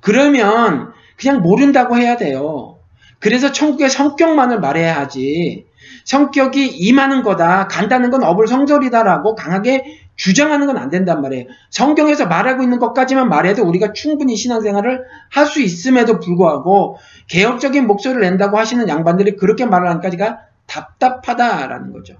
[0.00, 2.77] 그러면 그냥 모른다고 해야 돼요.
[3.18, 5.66] 그래서 천국의 성격만을 말해야 하지.
[6.04, 9.84] 성격이 임하는 거다, 간다는 건 어불성설이다라고 강하게
[10.16, 11.44] 주장하는 건 안 된단 말이에요.
[11.70, 16.96] 성경에서 말하고 있는 것까지만 말해도 우리가 충분히 신앙생활을 할 수 있음에도 불구하고
[17.28, 22.16] 개혁적인 목소리를 낸다고 하시는 양반들이 그렇게 말을 하니까 답답하다라는 거죠.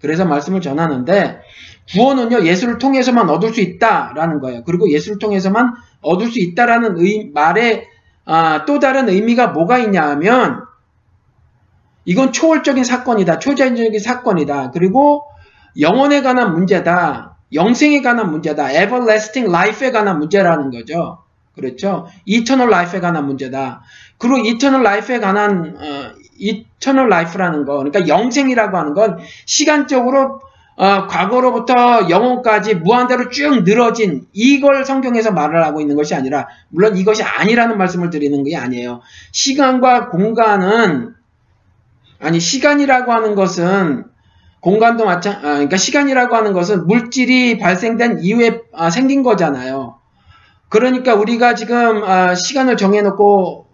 [0.00, 1.40] 그래서 말씀을 전하는데
[1.92, 4.62] 구원은요 예수를 통해서만 얻을 수 있다라는 거예요.
[4.64, 7.88] 그리고 예수를 통해서만 얻을 수 있다라는 의, 말에
[8.24, 10.64] 아, 또 다른 의미가 뭐가 있냐 하면
[12.04, 13.38] 이건 초월적인 사건이다.
[13.38, 14.70] 초자연적인 사건이다.
[14.72, 15.24] 그리고
[15.80, 17.36] 영혼에 관한 문제다.
[17.52, 18.70] 영생에 관한 문제다.
[18.70, 21.22] everlasting life에 관한 문제라는 거죠.
[21.54, 22.06] 그렇죠?
[22.26, 23.82] eternal life에 관한 문제다.
[24.18, 30.40] 그리고 eternal life에 관한 어, eternal life라는 거, 그러니까 영생이라고 하는 건 시간적으로
[30.76, 37.22] 어, 과거로부터 영혼까지 무한대로 쭉 늘어진 이걸 성경에서 말을 하고 있는 것이 아니라 물론 이것이
[37.22, 39.02] 아니라는 말씀을 드리는 게 아니에요.
[39.32, 41.14] 시간과 공간은
[42.20, 44.04] 아니 시간이라고 하는 것은
[44.60, 49.98] 공간도 마찬, 아, 그러니까 시간이라고 하는 것은 물질이 발생된 이후에 아, 생긴 거잖아요.
[50.68, 53.66] 그러니까 우리가 지금 아, 시간을 정해놓고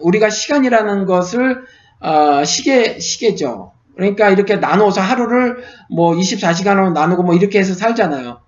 [0.00, 1.64] 우리가 시간이라는 것을
[2.00, 3.72] 아, 시계 시계죠.
[3.96, 8.40] 그러니까 이렇게 나눠서 하루를 뭐 24시간으로 나누고 뭐 이렇게 해서 살잖아요.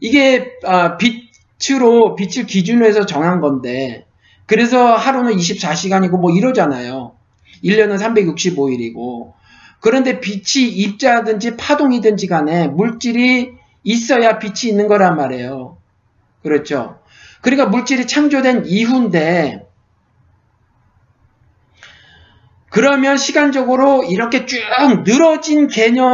[0.00, 4.06] 이게 아, 빛으로 빛을 기준으로 해서 정한 건데
[4.46, 7.16] 그래서 하루는 24시간이고 뭐 이러잖아요.
[7.64, 9.32] 1년은 365일이고
[9.80, 13.52] 그런데 빛이 입자든지 파동이든지 간에 물질이
[13.82, 15.76] 있어야 빛이 있는 거란 말이에요.
[16.42, 17.00] 그렇죠.
[17.40, 19.63] 그러니까 물질이 창조된 이후인데
[22.74, 24.58] 그러면 시간적으로 이렇게 쭉
[25.04, 26.08] 늘어진 개념은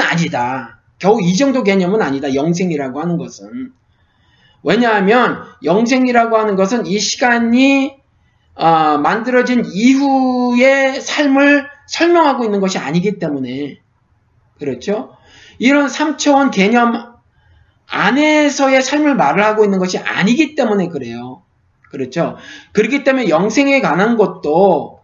[0.00, 0.80] 아니다.
[0.98, 2.34] 겨우 이 정도 개념은 아니다.
[2.34, 3.70] 영생이라고 하는 것은.
[4.64, 8.00] 왜냐하면 영생이라고 하는 것은 이 시간이
[8.56, 13.78] 어, 만들어진 이후의 삶을 설명하고 있는 것이 아니기 때문에
[14.58, 15.16] 그렇죠?
[15.60, 17.14] 이런 3차원 개념
[17.88, 21.44] 안에서의 삶을 말을 하고 있는 것이 아니기 때문에 그래요.
[21.90, 22.36] 그렇죠.
[22.72, 25.00] 그렇기 때문에 영생에 관한 것도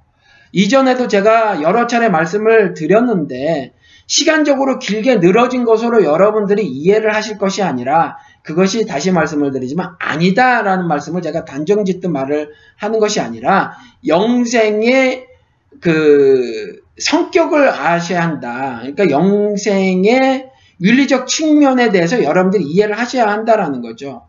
[0.52, 3.72] 이전에도 제가 여러 차례 말씀을 드렸는데
[4.06, 11.22] 시간적으로 길게 늘어진 것으로 여러분들이 이해를 하실 것이 아니라 그것이 다시 말씀을 드리지만 아니다라는 말씀을
[11.22, 15.26] 제가 단정짓듯 말을 하는 것이 아니라 영생의
[15.80, 18.78] 그 성격을 아셔야 한다.
[18.80, 24.22] 그러니까 영생의 윤리적 측면에 대해서 여러분들이 이해를 하셔야 한다라는 거죠.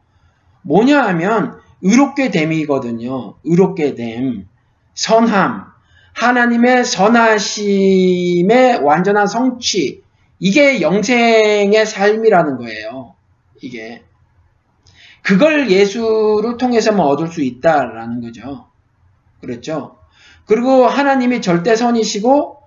[0.63, 3.36] 뭐냐 하면 의롭게 됨이거든요.
[3.44, 4.48] 의롭게 됨,
[4.94, 5.66] 선함,
[6.13, 10.02] 하나님의 선하심의 완전한 성취,
[10.40, 13.16] 이게 영생의 삶이라는 거예요.
[13.62, 14.04] 이게.
[15.22, 18.68] 그걸 예수를 통해서만 얻을 수 있다라는 거죠.
[19.42, 19.98] 그렇죠?
[20.46, 22.58] 그리고 하나님이 절대선이시고,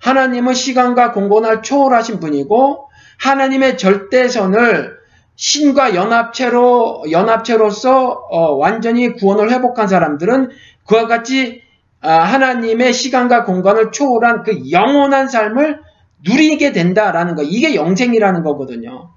[0.00, 2.88] 하나님은 시간과 공간을 초월하신 분이고,
[3.20, 4.99] 하나님의 절대선을
[5.40, 10.50] 신과 연합체로 연합체로서 어, 완전히 구원을 회복한 사람들은
[10.86, 11.62] 그와 같이
[12.02, 15.80] 아, 하나님의 시간과 공간을 초월한 그 영원한 삶을
[16.28, 19.12] 누리게 된다라는 거 이게 영생이라는 거거든요.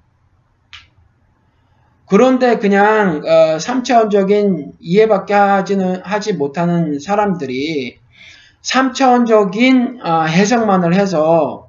[2.06, 7.98] 그런데 그냥 어, 3차원적인 이해밖에 하지는 하지 못하는 사람들이
[8.62, 11.68] 3차원적인 어, 해석만을 해서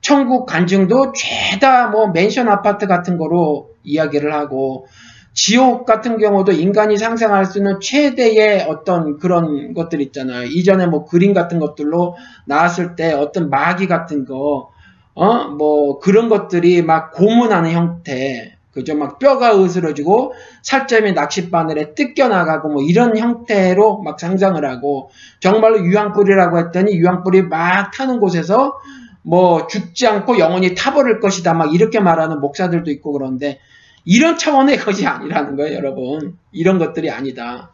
[0.00, 4.86] 천국 간증도 죄다 뭐 맨션 아파트 같은 거로 이야기를 하고
[5.32, 10.44] 지옥 같은 경우도 인간이 상상할 수 있는 최대의 어떤 그런 것들 있잖아요.
[10.44, 12.16] 이전에 뭐 그림 같은 것들로
[12.46, 14.70] 나왔을 때 어떤 마귀 같은 거,
[15.14, 18.96] 어, 뭐 그런 것들이 막 고문하는 형태, 그죠?
[18.96, 26.58] 막 뼈가 으스러지고 살점이 낚싯바늘에 뜯겨 나가고 뭐 이런 형태로 막 상상을 하고 정말로 유황불이라고
[26.58, 28.74] 했더니 유황불이 막 타는 곳에서
[29.22, 33.60] 뭐 죽지 않고 영원히 타버릴 것이다 막 이렇게 말하는 목사들도 있고 그런데
[34.04, 36.38] 이런 차원의 것이 아니라는 거예요, 여러분.
[36.52, 37.72] 이런 것들이 아니다.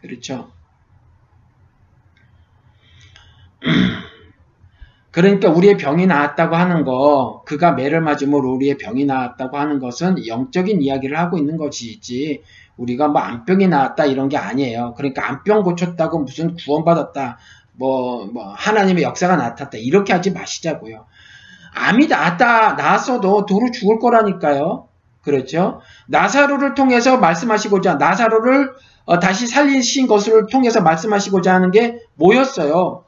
[0.00, 0.50] 그렇죠?
[5.10, 10.82] 그러니까 우리의 병이 나았다고 하는 거, 그가 매를 맞음으로 우리의 병이 나았다고 하는 것은 영적인
[10.82, 12.42] 이야기를 하고 있는 것이지,
[12.76, 14.94] 우리가 뭐 암병이 나았다 이런 게 아니에요.
[14.96, 17.38] 그러니까 암병 고쳤다고 무슨 구원받았다,
[17.76, 21.06] 뭐, 뭐, 하나님의 역사가 나타났다, 이렇게 하지 마시자고요.
[21.74, 24.88] 암이 나았다, 나았어도 도로 죽을 거라니까요.
[25.22, 25.80] 그렇죠?
[26.06, 28.74] 나사로를 통해서 말씀하시고자 나사로를
[29.06, 33.04] 어, 다시 살리신 것을 통해서 말씀하시고자 하는 게 뭐였어요?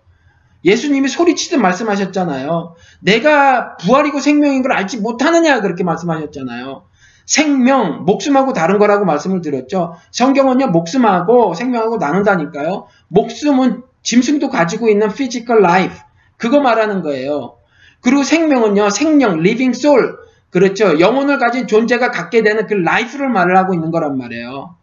[0.64, 2.74] 예수님이 소리치듯 말씀하셨잖아요.
[3.00, 6.85] 내가 부활이고 생명인 걸 알지 못하느냐 그렇게 말씀하셨잖아요.
[7.24, 9.94] 생명, 목숨하고 다른 거라고 말씀을 드렸죠.
[10.12, 12.87] 성경은요, 목숨하고 생명하고 나눈다니까요.
[13.09, 15.99] 목숨은 짐승도 가지고 있는 physical life.
[16.37, 17.57] 그거 말하는 거예요.
[18.01, 20.14] 그리고 생명은요, 생명, living soul.
[20.51, 21.01] 그렇죠.
[21.01, 24.77] 영혼을 가진 존재가 갖게 되는 그 라이프를 말을 하고 있는 거란 말이에요.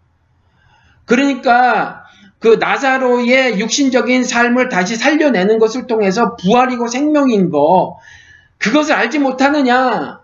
[1.05, 2.03] 그러니까
[2.39, 7.97] 그 나사로의 육신적인 삶을 다시 살려내는 것을 통해서 부활이고 생명인 거
[8.57, 10.19] 그것을 알지 못하느냐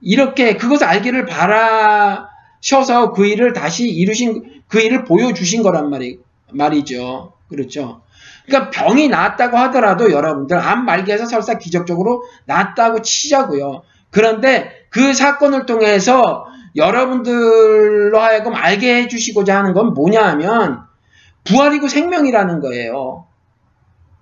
[0.00, 6.18] 이렇게 그것을 알기를 바라셔서 그 일을 다시 이루신 그 일을 보여주신 거란 말이,
[6.52, 7.32] 말이죠.
[7.48, 8.02] 그렇죠.
[8.50, 13.82] 그러니까 병이 나았다고 하더라도 여러분들 암 말기에서 설사 기적적으로 나았다고 치자고요.
[14.10, 20.82] 그런데 그 사건을 통해서 여러분들로 하여금 알게 해주시고자 하는 건 뭐냐 하면
[21.44, 23.26] 부활이고 생명이라는 거예요.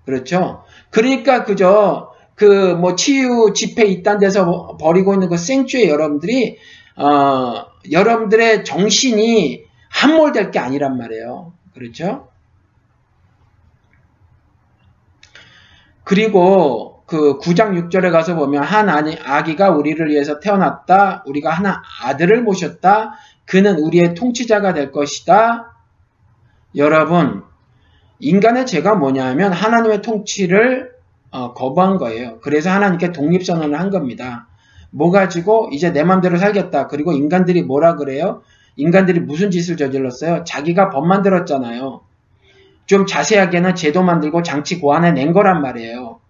[0.05, 0.65] 그렇죠?
[0.91, 6.57] 그러니까 그저 그 뭐 치유 집회 이딴 데서 버리고 있는 그 생주에 여러분들이
[6.97, 11.53] 어 여러분들의 정신이 함몰될 게 아니란 말이에요.
[11.75, 12.29] 그렇죠?
[16.09, 21.23] 그리고 그 9장 6절에 가서 보면 한 아기가 우리를 위해서 태어났다.
[21.27, 23.13] 우리가 하나 아들을 모셨다.
[23.45, 25.77] 그는 우리의 통치자가 될 것이다.
[26.77, 27.43] 여러분,
[28.21, 30.93] 인간의 죄가 뭐냐면 하나님의 통치를
[31.31, 32.41] 어, 거부한 거예요.
[32.41, 34.49] 그래서 하나님께 독립선언을 한 겁니다.
[34.91, 36.87] 뭐 가지고 이제 내 맘대로 살겠다.
[36.87, 38.41] 그리고 인간들이 뭐라 그래요?
[38.77, 40.45] 인간들이 무슨 짓을 저질렀어요?
[40.45, 42.08] 자기가 법 만들었잖아요.
[42.89, 46.21] 좀 자세하게는 제도 만들고 장치 고안해 낸 거란 말이에요.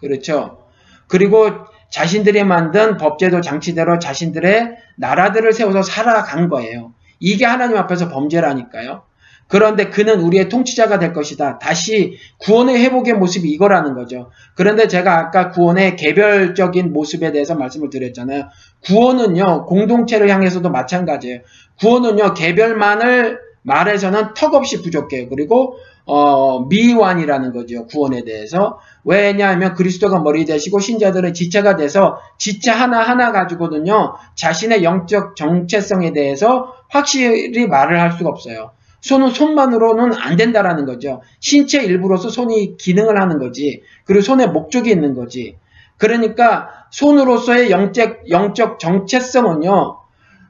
[0.00, 0.64] 그렇죠?
[1.06, 1.50] 그리고
[1.90, 6.94] 자신들이 만든 법제도 장치대로 자신들의 나라들을 세워서 살아간 거예요.
[7.20, 9.02] 이게 하나님 앞에서 범죄라니까요.
[9.48, 11.58] 그런데 그는 우리의 통치자가 될 것이다.
[11.58, 14.30] 다시 구원의 회복의 모습이 이거라는 거죠.
[14.54, 18.48] 그런데 제가 아까 구원의 개별적인 모습에 대해서 말씀을 드렸잖아요.
[18.84, 21.40] 구원은요, 공동체를 향해서도 마찬가지예요.
[21.78, 25.28] 구원은요, 개별만을 말해서는 턱없이 부족해요.
[25.28, 25.76] 그리고
[26.06, 27.86] 어, 미완이라는 거죠.
[27.86, 28.78] 구원에 대해서.
[29.04, 34.14] 왜냐하면 그리스도가 머리 되시고 신자들은 지체가 돼서 지체 하나하나 가지고는요.
[34.36, 38.70] 자신의 영적 정체성에 대해서 확실히 말을 할 수가 없어요.
[39.00, 41.22] 손은 손만으로는 안 된다라는 거죠.
[41.40, 43.82] 신체 일부로서 손이 기능을 하는 거지.
[44.04, 45.56] 그리고 손에 목적이 있는 거지.
[45.96, 50.05] 그러니까 손으로서의 영적, 영적 정체성은요.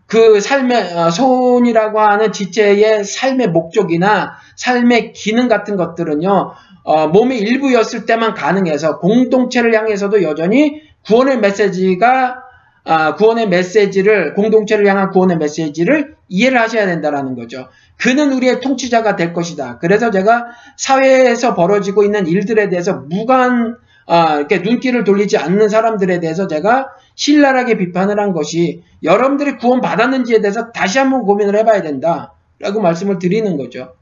[0.06, 6.52] 그 삶의 어, 손이라고 하는 지체의 삶의 목적이나 삶의 기능 같은 것들은요.
[6.84, 12.46] 어, 몸의 일부였을 때만 가능해서 공동체를 향해서도 여전히 구원의 메시지가
[12.88, 17.66] 아, 구원의 메시지를 공동체를 향한 구원의 메시지를 이해를 하셔야 된다라는 거죠.
[17.96, 19.78] 그는 우리의 통치자가 될 것이다.
[19.80, 26.46] 그래서 제가 사회에서 벌어지고 있는 일들에 대해서 무관 아, 이렇게 눈길을 돌리지 않는 사람들에 대해서
[26.46, 32.34] 제가 신랄하게 비판을 한 것이 여러분들이 구원 받았는지에 대해서 다시 한번 고민을 해봐야 된다.
[32.58, 33.94] 라고 말씀을 드리는 거죠.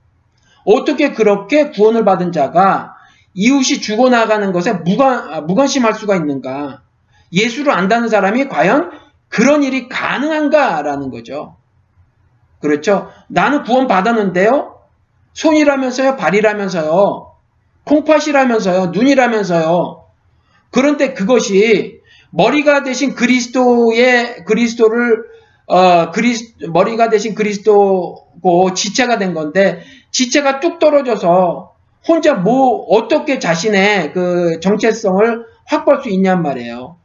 [0.64, 2.94] 어떻게 그렇게 구원을 받은 자가
[3.34, 6.82] 이웃이 죽어나가는 것에 무관, 아, 무관심할 수가 있는가?
[7.32, 8.92] 예수를 안다는 사람이 과연
[9.28, 11.56] 그런 일이 가능한가라는 거죠.
[12.60, 13.10] 그렇죠?
[13.28, 14.78] 나는 구원 받았는데요.
[15.32, 17.32] 손이라면서요, 발이라면서요,
[17.84, 20.04] 콩팥이라면서요, 눈이라면서요.
[20.70, 22.00] 그런데 그것이
[22.34, 25.24] 머리가 되신 그리스도의 그리스도를
[25.66, 31.74] 어, 그리스 머리가 되신 그리스도고 지체가 된 건데 지체가 뚝 떨어져서
[32.06, 36.96] 혼자 뭐 어떻게 자신의 그 정체성을 확보할 수 있냔 말이에요.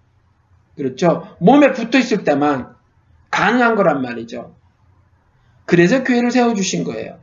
[0.75, 1.27] 그렇죠?
[1.39, 2.75] 몸에 붙어 있을 때만
[3.29, 4.55] 가능한 거란 말이죠.
[5.65, 7.19] 그래서 교회를 세워 주신 거예요.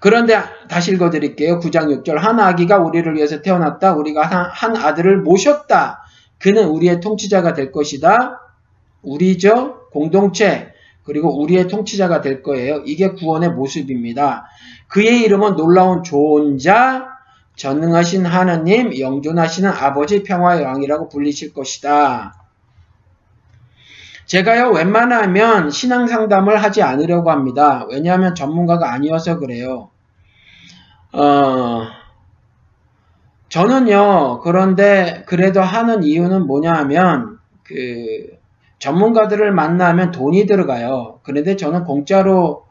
[0.00, 1.58] 그런데 다시 읽어드릴게요.
[1.60, 3.94] 9장 6절 한 아기가 우리를 위해서 태어났다.
[3.94, 6.02] 우리가 한, 아들을 모셨다.
[6.38, 8.40] 그는 우리의 통치자가 될 것이다.
[9.02, 9.88] 우리죠.
[9.90, 10.72] 공동체.
[11.04, 12.82] 그리고 우리의 통치자가 될 거예요.
[12.84, 14.46] 이게 구원의 모습입니다.
[14.88, 17.08] 그의 이름은 놀라운 존자,
[17.56, 22.34] 전능하신 하나님, 영존하시는 아버지 평화의 왕이라고 불리실 것이다.
[24.28, 27.84] 제가요, 웬만하면 신앙 상담을 하지 않으려고 합니다.
[27.90, 29.90] 왜냐하면 전문가가 아니어서 그래요.
[31.12, 31.82] 어,
[33.48, 38.36] 저는요, 그런데 그래도 하는 이유는 뭐냐 하면, 그,
[38.78, 41.20] 전문가들을 만나면 돈이 들어가요.
[41.24, 42.66] 그런데 저는 공짜로,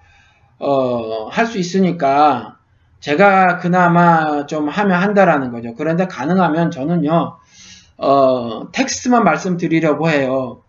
[0.60, 2.58] 어, 할 수 있으니까,
[3.02, 5.76] 제가 그나마 좀 하면 한다라는 거죠.
[5.76, 7.38] 그런데 가능하면 저는요,
[7.98, 10.64] 어, 텍스트만 말씀드리려고 해요.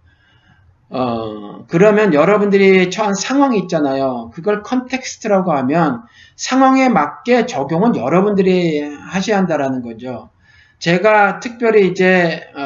[0.90, 4.30] 어, 그러면 여러분들이 처한 상황이 있잖아요.
[4.34, 6.02] 그걸 context라고 하면
[6.36, 10.30] 상황에 맞게 적용은 여러분들이 하셔야 한다라는 거죠.
[10.78, 12.62] 제가 특별히 이제 어,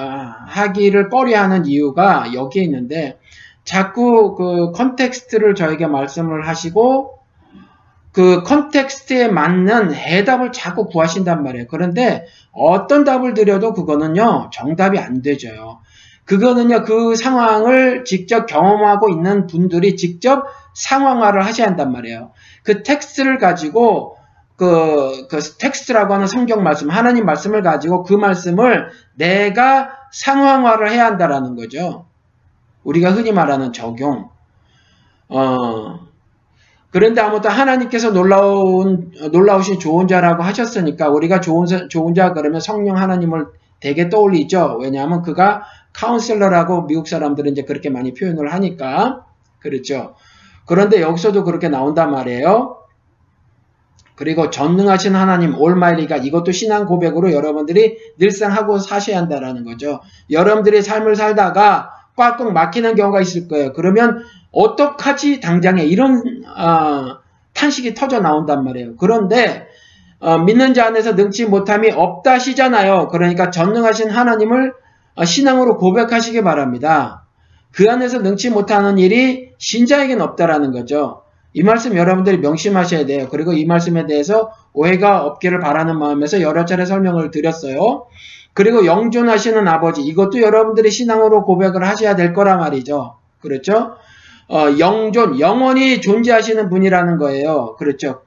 [0.47, 3.19] 하기를 꺼려하는 이유가 여기에 있는데
[3.65, 7.19] 자꾸 그 context를 저에게 말씀을 하시고
[8.13, 11.67] 그 context에 맞는 해답을 자꾸 구하신단 말이에요.
[11.69, 15.81] 그런데 어떤 답을 드려도 그거는요 정답이 안 되죠.
[16.25, 20.45] 그거는요, 그 상황을 직접 경험하고 있는 분들이 직접
[20.75, 22.31] 상황화를 하셔야 한단 말이에요.
[22.63, 24.17] 그 텍스트를 가지고
[24.57, 31.57] 그, 그 텍스트라고 하는 성경 말씀, 하나님 말씀을 가지고 그 말씀을 내가 상황화를 해야 한다라는
[31.57, 32.07] 거죠.
[32.85, 34.31] 우리가 흔히 말하는 적용.
[35.29, 36.01] 어,
[36.91, 43.47] 그런데 아무튼 하나님께서 놀라운, 놀라우신 좋은 자라고 하셨으니까 우리가 좋은, 좋은 자 그러면 성령 하나님을
[43.81, 44.79] 되게 떠올리죠.
[44.81, 49.27] 왜냐하면 그가 카운셀러라고 미국 사람들은 이제 그렇게 많이 표현을 하니까
[49.59, 50.15] 그렇죠.
[50.67, 52.79] 그런데 여기서도 그렇게 나온단 말이에요.
[54.15, 60.01] 그리고 전능하신 하나님 올마이리가 이것도 신앙 고백으로 여러분들이 늘상 하고 사셔야 한다라는 거죠.
[60.31, 63.73] 여러분들이 삶을 살다가 꽉꽉 막히는 경우가 있을 거예요.
[63.73, 64.23] 그러면
[64.53, 67.19] 어떡하지 당장에 이런 어,
[67.55, 68.97] 탄식이 터져 나온단 말이에요.
[68.97, 69.67] 그런데
[70.21, 73.09] 어, 믿는 자 안에서 능치 못함이 없다시잖아요.
[73.09, 74.82] 그러니까 전능하신 하나님을 아,
[75.25, 77.25] 신앙으로 고백하시기 바랍니다.
[77.73, 81.23] 그 안에서 능치 못하는 일이 신자에게는 없다라는 거죠.
[81.55, 83.29] 이 말씀 여러분들이 명심하셔야 돼요.
[83.31, 88.07] 그리고 이 말씀에 대해서 오해가 없기를 바라는 마음에서 여러 차례 설명을 드렸어요.
[88.55, 93.17] 그리고 영존하시는 아버지 이것도 여러분들이 신앙으로 고백을 하셔야 될 거란 말이죠.
[93.41, 93.97] 그렇죠?
[94.49, 97.77] 어, 영존 영원히 존재하시는 분이라는 거예요.
[97.79, 98.23] 그렇죠?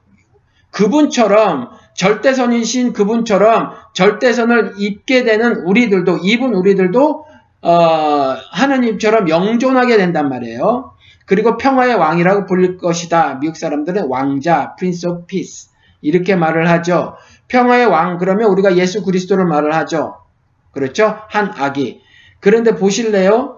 [0.70, 7.26] 그분처럼 절대선이신 그분처럼 절대선을 입게 되는 우리들도 입은 우리들도
[7.62, 10.92] 어, 하느님처럼 영존하게 된단 말이에요.
[11.24, 13.38] 그리고 평화의 왕이라고 불릴 것이다.
[13.40, 15.70] 미국 사람들은 왕자, Prince of Peace
[16.00, 17.16] 이렇게 말을 하죠.
[17.48, 20.18] 평화의 왕 그러면 우리가 예수 그리스도를 말을 하죠.
[20.70, 21.18] 그렇죠?
[21.28, 22.00] 한 아기.
[22.40, 23.55] 그런데 보실래요?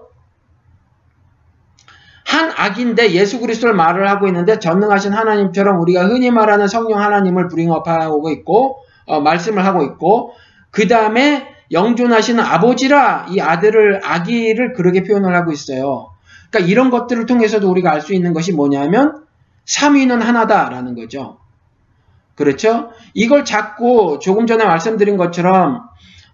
[2.39, 8.29] 한 악인데 예수 그리스도를 말을 하고 있는데 전능하신 하나님처럼 우리가 흔히 말하는 성령 하나님을 브링업하고
[8.31, 10.33] 있고 어, 말씀을 하고 있고
[10.71, 16.11] 그 다음에 영존하시는 아버지라 이 아들을 아기를 그렇게 표현을 하고 있어요.
[16.49, 19.23] 그러니까 이런 것들을 통해서도 우리가 알 수 있는 것이 뭐냐면
[19.65, 21.37] 삼위는 하나다라는 거죠.
[22.35, 22.91] 그렇죠?
[23.13, 25.81] 이걸 자꾸 조금 전에 말씀드린 것처럼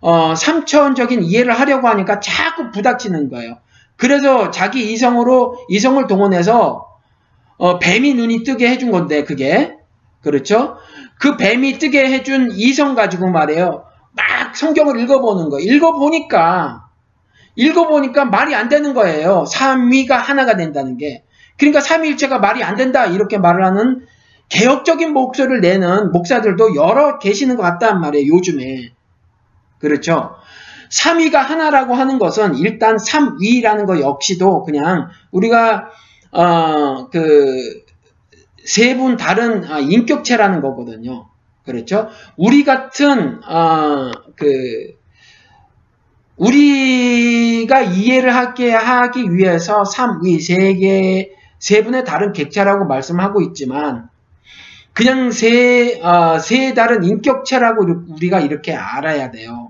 [0.01, 3.57] 어, 3차원적인 이해를 하려고 하니까 자꾸 부닥치는 거예요.
[3.97, 6.87] 그래서 자기 이성으로 이성을 동원해서
[7.57, 9.75] 어, 뱀이 눈이 뜨게 해준 건데 그게
[10.21, 10.77] 그렇죠?
[11.19, 13.85] 그 뱀이 뜨게 해준 이성 가지고 말이에요.
[14.11, 15.59] 막 성경을 읽어보는 거.
[15.59, 16.85] 읽어보니까
[17.55, 19.45] 읽어보니까 말이 안 되는 거예요.
[19.45, 21.23] 삼위가 하나가 된다는 게.
[21.57, 24.05] 그러니까 삼위일체가 말이 안 된다 이렇게 말을 하는
[24.49, 28.33] 개혁적인 목소리를 내는 목사들도 여러 계시는 것 같단 말이에요.
[28.33, 28.91] 요즘에.
[29.79, 30.35] 그렇죠?
[30.89, 35.89] 3위가 하나라고 하는 것은 일단 3위라는 것 역시도 그냥 우리가
[36.31, 37.85] 어, 그
[38.65, 41.29] 세 분 다른 아, 인격체라는 거거든요.
[41.63, 42.09] 그렇죠?
[42.35, 44.95] 우리 같은 어, 그
[46.37, 54.09] 우리가 이해를 하게 하기 위해서 3위 세 개, 세 분의 다른 객체라고 말씀하고 있지만,
[54.93, 59.64] 그냥 세, 어, 세 다른 인격체라고 우리가 이렇게 알아야 돼요.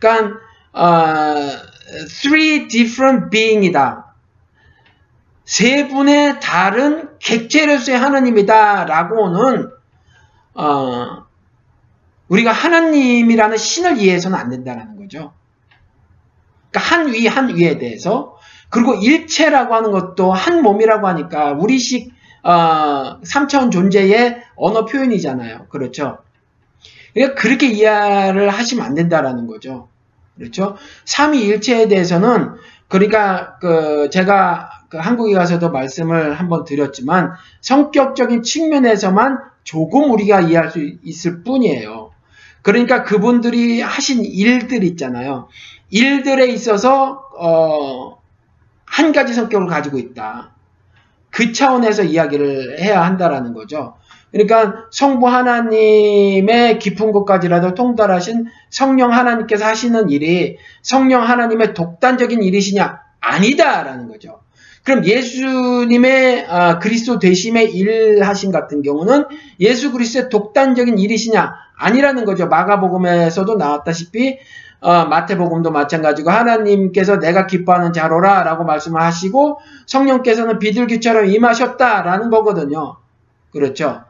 [0.00, 0.38] 그러니까
[0.72, 1.34] 어,
[2.08, 4.14] three different being이다.
[5.44, 9.70] 세 분의 다른 객체로서의 하나님이다라고는
[10.54, 11.26] 어,
[12.28, 15.32] 우리가 하나님이라는 신을 이해해서는 안 된다는 거죠.
[16.70, 18.36] 그러니까 한 위, 한 위에 대해서
[18.68, 25.66] 그리고 일체라고 하는 것도 한 몸이라고 하니까 우리식 어, 3차원 존재의 언어 표현이잖아요.
[25.68, 26.18] 그렇죠?
[27.14, 29.88] 그러니까 그렇게 이해를 하시면 안 된다라는 거죠.
[30.36, 30.76] 그렇죠?
[31.04, 32.54] 삼위일체에 대해서는
[32.88, 40.80] 그러니까 그 제가 그 한국에 가서도 말씀을 한번 드렸지만 성격적인 측면에서만 조금 우리가 이해할 수
[41.04, 42.10] 있을 뿐이에요.
[42.62, 45.48] 그러니까 그분들이 하신 일들 있잖아요.
[45.90, 48.18] 일들에 있어서 어,
[48.84, 50.50] 한 가지 성격을 가지고 있다.
[51.30, 53.96] 그 차원에서 이야기를 해야 한다라는 거죠.
[54.32, 63.00] 그러니까 성부 하나님의 깊은 곳까지라도 통달하신 성령 하나님께서 하시는 일이 성령 하나님의 독단적인 일이시냐?
[63.20, 64.40] 아니다라는 거죠.
[64.84, 69.26] 그럼 예수님의 아, 그리스도 되심의 일하신 같은 경우는
[69.58, 71.52] 예수 그리스도의 독단적인 일이시냐?
[71.76, 72.48] 아니라는 거죠.
[72.48, 74.38] 마가복음에서도 나왔다시피
[74.80, 82.96] 어, 마태복음도 마찬가지고 하나님께서 내가 기뻐하는 자로라 라고 말씀을 하시고 성령께서는 비둘기처럼 임하셨다라는 거거든요.
[83.52, 84.04] 그렇죠.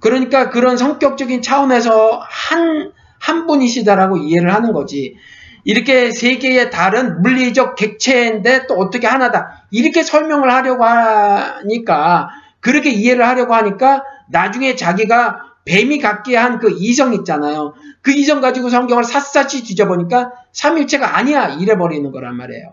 [0.00, 5.16] 그러니까 그런 성격적인 차원에서 한, 한 분이시다라고 이해를 하는 거지.
[5.64, 9.66] 이렇게 세 개의 다른 물리적 객체인데 또 어떻게 하나다.
[9.70, 12.28] 이렇게 설명을 하려고 하니까,
[12.60, 17.74] 그렇게 이해를 하려고 하니까 나중에 자기가 뱀이 갖게 한 그 이성 있잖아요.
[18.00, 21.48] 그 이성 가지고 성경을 샅샅이 뒤져보니까 삼일체가 아니야.
[21.48, 22.72] 이래버리는 거란 말이에요.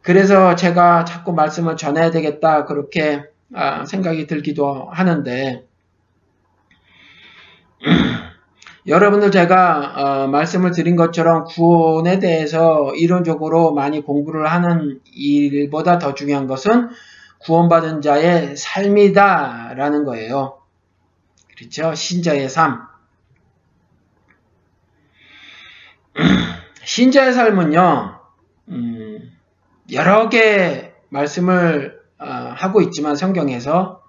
[0.00, 2.64] 그래서 제가 자꾸 말씀을 전해야 되겠다.
[2.64, 3.24] 그렇게 아,
[3.86, 5.64] 생각이 들기도 하는데
[8.86, 16.46] 여러분들 제가 어, 말씀을 드린 것처럼 구원에 대해서 이론적으로 많이 공부를 하는 일보다 더 중요한
[16.46, 16.90] 것은
[17.40, 20.58] 구원받은 자의 삶이다라는 거예요.
[21.56, 21.94] 그렇죠?
[21.94, 22.82] 신자의 삶.
[26.84, 28.20] 신자의 삶은요,
[28.68, 29.32] 음,
[29.92, 31.93] 여러 개 말씀을 어,
[32.54, 34.02] 하고 있지만 성경에서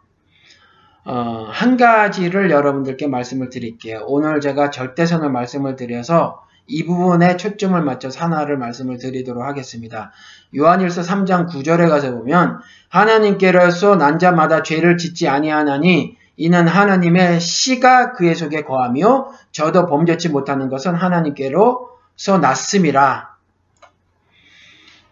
[1.05, 4.03] 어, 한 가지를 여러분들께 말씀을 드릴게요.
[4.07, 10.11] 오늘 제가 절대선을 말씀을 드려서 이 부분에 초점을 맞춰서 하나를 말씀을 드리도록 하겠습니다.
[10.55, 18.35] 요한일서 3장 9절에 가서 보면 하나님께로서 난 자마다 죄를 짓지 아니하나니 이는 하나님의 씨가 그의
[18.35, 23.35] 속에 거하며 저도 범죄치 못하는 것은 하나님께로서 났음이라.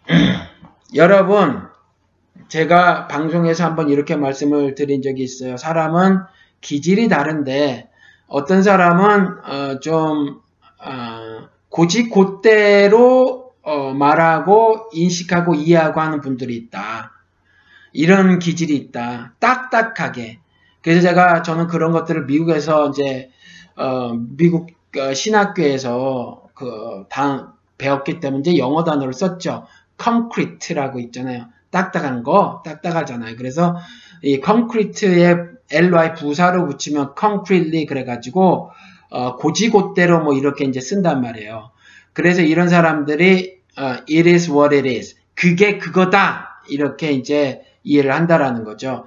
[0.94, 1.68] 여러분,
[2.48, 5.56] 제가 방송에서 한번 이렇게 말씀을 드린 적이 있어요.
[5.56, 6.20] 사람은
[6.60, 7.90] 기질이 다른데
[8.26, 10.40] 어떤 사람은 어, 좀
[10.84, 17.12] 어, 고지 곧대로 어, 말하고 인식하고 이해하고 하는 분들이 있다.
[17.92, 19.34] 이런 기질이 있다.
[19.38, 20.40] 딱딱하게.
[20.82, 23.30] 그래서 제가 저는 그런 것들을 미국에서 이제
[23.76, 29.66] 어, 미국 어, 신학교에서 그다 배웠기 때문에 이제 영어 단어를 썼죠.
[30.02, 31.46] concrete라고 있잖아요.
[31.74, 33.34] 딱딱한 거, 딱딱하잖아요.
[33.36, 33.76] 그래서
[34.22, 35.34] 이 concrete에
[35.72, 38.70] ly 부사로 붙이면 concretely 그래가지고
[39.10, 41.70] 어, 고지곳대로 뭐 이렇게 이제 쓴단 말이에요.
[42.12, 45.16] 그래서 이런 사람들이 어, it is what it is.
[45.34, 46.62] 그게 그거다.
[46.68, 49.06] 이렇게 이제 이해를 한다라는 거죠.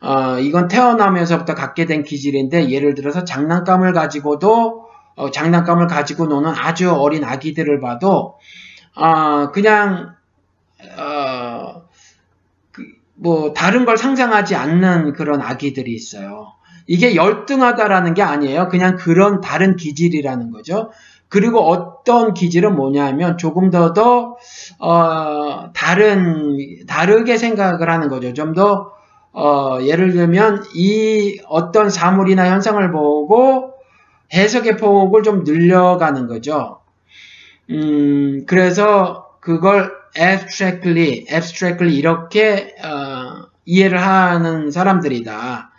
[0.00, 6.92] 어, 이건 태어나면서부터 갖게 된 기질인데 예를 들어서 장난감을 가지고도 어, 장난감을 가지고 노는 아주
[6.92, 8.38] 어린 아기들을 봐도
[8.96, 10.18] 어, 그냥
[10.80, 11.17] 어, 그,
[13.20, 16.52] 뭐 다른 걸 상상하지 않는 그런 아기들이 있어요.
[16.86, 18.68] 이게 열등하다라는 게 아니에요.
[18.68, 20.90] 그냥 그런 다른 기질이라는 거죠.
[21.28, 24.36] 그리고 어떤 기질은 뭐냐면 조금 더 더,
[24.78, 28.32] 어, 다른, 다르게 생각을 하는 거죠.
[28.32, 28.92] 좀 더,
[29.32, 33.74] 어, 예를 들면 이 어떤 사물이나 현상을 보고
[34.32, 36.80] 해석의 폭을 좀 늘려가는 거죠.
[37.70, 45.70] 음, 그래서 그걸 abstractly, abstractly 이렇게, 어, 이해를 하는 사람들이다.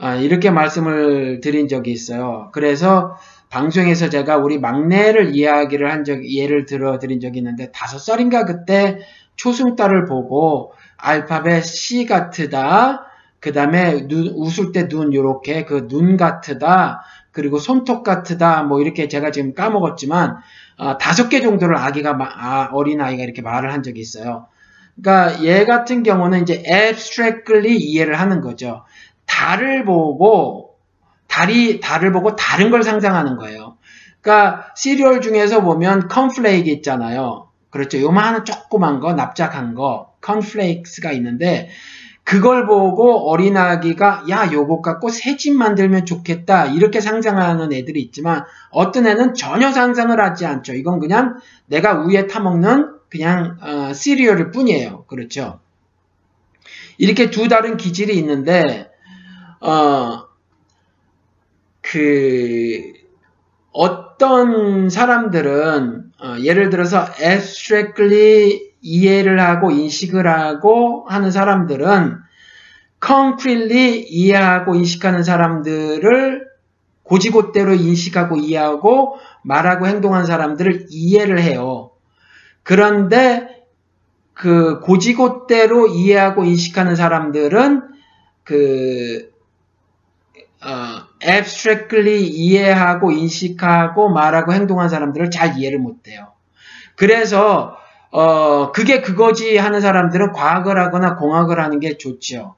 [0.00, 2.50] 어, 이렇게 말씀을 드린 적이 있어요.
[2.52, 3.16] 그래서
[3.50, 8.98] 방송에서 제가 우리 막내를 이야기를 한 적, 예를 들어 드린 적이 있는데, 다섯 살인가 그때
[9.36, 13.06] 초승달을 보고, 알파벳 C 같으다,
[13.40, 17.02] 그 다음에 웃을 때 눈, 요렇게, 그 눈 같으다,
[17.32, 20.36] 그리고 손톱 같으다, 뭐 이렇게 제가 지금 까먹었지만, 어,
[20.98, 24.46] 다섯 개 정도를 아기가, 아, 어린 아이가 이렇게 말을 한 적이 있어요.
[25.00, 28.84] 그러니까 얘 같은 경우는 이제 abstractly 이해를 하는 거죠.
[29.26, 30.76] 달을 보고
[31.28, 33.78] 달이 달을 보고 다른 걸 상상하는 거예요.
[34.20, 37.48] 그러니까 시리얼 중에서 보면 컨플레이크 있잖아요.
[37.70, 38.00] 그렇죠.
[38.00, 41.70] 요만한 조그만 거, 납작한 거, 컨플레이크스가 있는데
[42.24, 49.06] 그걸 보고 어린아기가 야 요거 갖고 새 집 만들면 좋겠다 이렇게 상상하는 애들이 있지만 어떤
[49.06, 50.74] 애는 전혀 상상을 하지 않죠.
[50.74, 55.04] 이건 그냥 내가 우에 타먹는 그냥 어, 시리얼일 뿐이에요.
[55.06, 55.60] 그렇죠.
[56.96, 58.90] 이렇게 두 다른 기질이 있는데
[59.60, 60.26] 어,
[61.80, 62.92] 그
[63.72, 72.18] 어떤 사람들은 어, 예를 들어서 abstractly 이해를 하고 인식을 하고 하는 사람들은
[73.04, 76.46] concretely 이해하고 인식하는 사람들을
[77.04, 81.90] 고지곳대로 인식하고 이해하고 말하고 행동하는 사람들을 이해를 해요.
[82.62, 83.64] 그런데
[84.34, 87.82] 그 고지곳대로 이해하고 인식하는 사람들은
[88.44, 89.32] 그
[90.64, 96.32] 어, abstractly 이해하고 인식하고 말하고 행동하는 사람들을 잘 이해를 못해요.
[96.94, 97.76] 그래서
[98.12, 102.54] 어, 그게 그거지 하는 사람들은 과학을 하거나 공학을 하는 게 좋죠.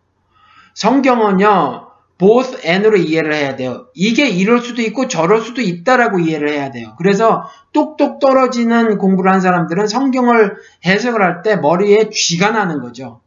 [0.75, 1.89] 성경은요,
[2.19, 3.87] both and로 이해를 해야 돼요.
[3.95, 6.95] 이게 이럴 수도 있고 저럴 수도 있다라고 이해를 해야 돼요.
[6.99, 13.21] 그래서 똑똑 떨어지는 공부를 한 사람들은 성경을 해석을 할 때 머리에 쥐가 나는 거죠.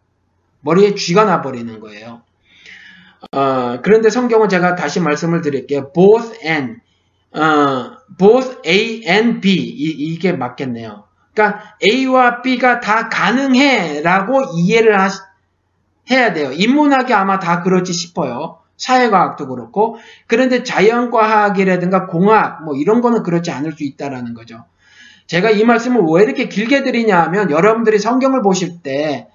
[0.62, 2.22] 머리에 쥐가 나버리는 거예요.
[3.32, 5.92] 어, 그런데 성경은 제가 다시 말씀을 드릴게요.
[5.94, 6.82] both and,
[7.34, 11.07] 어, both A and B 이, 게 맞겠네요.
[11.38, 15.10] 그러니까 A와 B가 다 가능해 라고 이해를 하,
[16.10, 16.52] 해야 돼요.
[16.52, 18.58] 인문학이 아마 다 그렇지 싶어요.
[18.78, 24.66] 사회과학도 그렇고 그런데 자연과학이라든가 공학 뭐 이런 거는 그렇지 않을 수 있다라는 거죠.
[25.28, 29.28] 제가 이 말씀을 왜 이렇게 길게 드리냐 하면 여러분들이 성경을 보실 때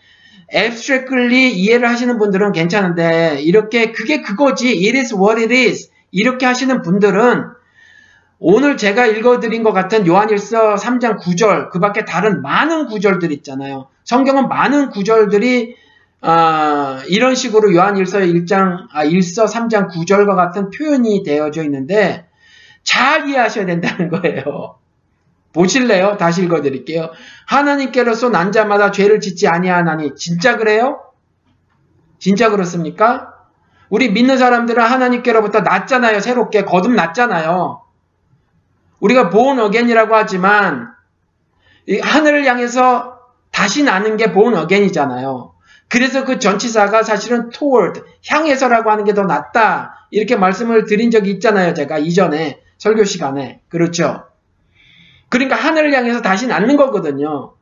[0.55, 6.83] abstractly 이해를 하시는 분들은 괜찮은데 이렇게 그게 그거지 it is what it is 이렇게 하시는
[6.83, 7.62] 분들은
[8.45, 13.87] 오늘 제가 읽어드린 것 같은 요한일서 3장 9절 그 밖에 다른 많은 구절들 있잖아요.
[14.03, 15.77] 성경은 많은 구절들이
[16.23, 22.27] 어, 이런 식으로 요한일서 1장 아, 1서 3장 9절과 같은 표현이 되어져 있는데
[22.83, 24.77] 잘 이해하셔야 된다는 거예요.
[25.53, 26.17] 보실래요?
[26.17, 27.13] 다시 읽어드릴게요.
[27.47, 31.01] 하나님께로서 난 자마다 죄를 짓지 아니하나니 진짜 그래요?
[32.19, 33.35] 진짜 그렇습니까?
[33.89, 36.19] 우리 믿는 사람들은 하나님께로부터 낫잖아요.
[36.19, 37.82] 새롭게 거듭났잖아요.
[39.03, 40.93] 우리가 보온 어겐이라고 하지만
[42.03, 43.19] 하늘을 향해서
[43.51, 45.53] 다시 나는 게 보온 어겐이잖아요.
[45.89, 50.07] 그래서 그 전치사가 사실은 toward, 향해서라고 하는 게 더 낫다.
[50.11, 51.75] 이렇게 말씀을 드린 적이 있잖아요.
[51.75, 53.61] 제가 이전에 설교 시간에.
[53.69, 54.25] 그렇죠.
[55.29, 57.55] 그러니까 하늘을 향해서 다시 낳는 거거든요.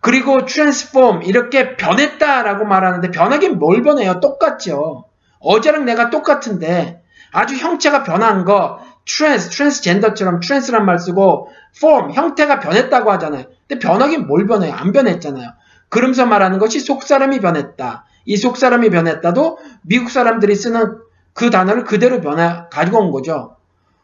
[0.00, 4.20] 그리고 transform 이렇게 변했다라고 말하는데 변하긴 뭘 변해요?
[4.20, 5.04] 똑같죠.
[5.40, 13.10] 어제랑 내가 똑같은데 아주 형체가 변한 거 trans, transgender처럼 trans란 말 쓰고 form, 형태가 변했다고
[13.12, 13.44] 하잖아요.
[13.66, 14.72] 근데 변하긴 뭘 변해요?
[14.72, 15.48] 안 변했잖아요.
[15.88, 18.04] 그러면서 말하는 것이 속사람이 변했다.
[18.26, 20.98] 이 속사람이 변했다도 미국 사람들이 쓰는
[21.32, 23.56] 그 단어를 그대로 변해 가지고 온 거죠.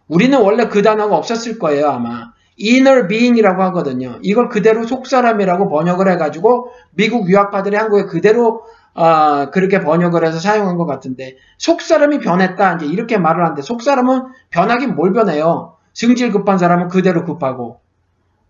[0.08, 2.32] 우리는 원래 그 단어가 없었을 거예요, 아마.
[2.60, 4.18] inner being이라고 하거든요.
[4.22, 8.62] 이걸 그대로 속사람이라고 번역을 해가지고 미국 유학파들이 한국에 그대로
[8.94, 14.94] 어, 그렇게 번역을 해서 사용한 것 같은데 속사람이 변했다 이제 이렇게 말을 하는데 속사람은 변하긴
[14.94, 15.76] 뭘 변해요?
[15.94, 17.80] 승질 급한 사람은 그대로 급하고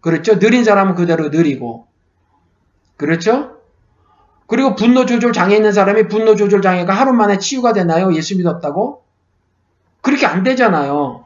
[0.00, 0.38] 그렇죠?
[0.38, 1.86] 느린 사람은 그대로 느리고
[2.96, 3.54] 그렇죠?
[4.46, 8.12] 그리고 분노 조절 장애 있는 사람이 분노 조절 장애가 하루 만에 치유가 되나요?
[8.14, 9.02] 예수 믿었다고?
[10.02, 11.24] 그렇게 안 되잖아요.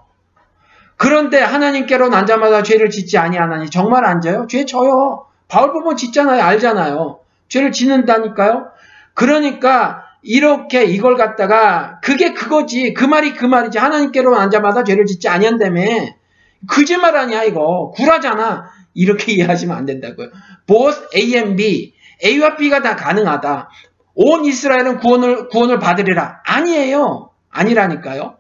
[0.97, 4.47] 그런데 하나님께로 난자마다 죄를 짓지 아니하나니 정말 앉아요?
[4.49, 5.27] 죄 져요.
[5.49, 6.43] 바울 보면 짓잖아요.
[6.43, 7.19] 알잖아요.
[7.49, 8.69] 죄를 짓는다니까요.
[9.19, 12.95] 그러니까 이렇게 이걸 갖다가 그게 그거지.
[12.95, 13.77] 그 말이 그 말이지.
[13.77, 15.83] 하나님께로 앉아마다 죄를 짓지 아니한다며.
[16.69, 17.91] 거짓말 아니야 이거.
[17.97, 18.71] 구라잖아.
[18.95, 20.29] 이렇게 이해하시면 안 된다고요.
[20.69, 21.95] both A and B.
[22.25, 23.69] A와 B가 다 가능하다.
[24.15, 26.43] 온 이스라엘은 구원을 구원을 받으리라.
[26.47, 27.31] 아니에요.
[27.51, 28.37] 아니라니까요.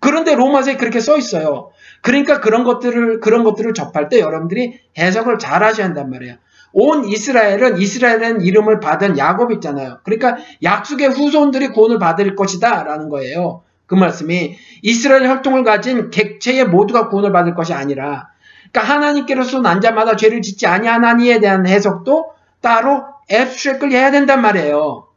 [0.00, 1.70] 그런데 로마서에 그렇게 써 있어요.
[2.00, 6.38] 그러니까 그런 것들을 그런 것들을 접할 때 여러분들이 해석을 잘 하셔야 한단 말이에요.
[6.72, 9.98] 온 이스라엘은 이스라엘은 이름을 받은 야곱 있잖아요.
[10.04, 13.62] 그러니까 약속의 후손들이 구원을 받을 것이다 라는 거예요.
[13.86, 18.28] 그 말씀이 이스라엘 혈통을 가진 객체의 모두가 구원을 받을 것이 아니라
[18.70, 25.08] 그러니까 하나님께로서 난 자마다 죄를 짓지 아니하나니에 대한 해석도 따로 앱스트랙을 해야 된단 말이에요.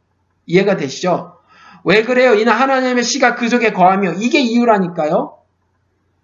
[0.45, 1.37] 이해가 되시죠?
[1.85, 2.33] 왜 그래요?
[2.33, 5.37] 이는 하나님의 씨가 그 속에 거하며 이게 이유라니까요.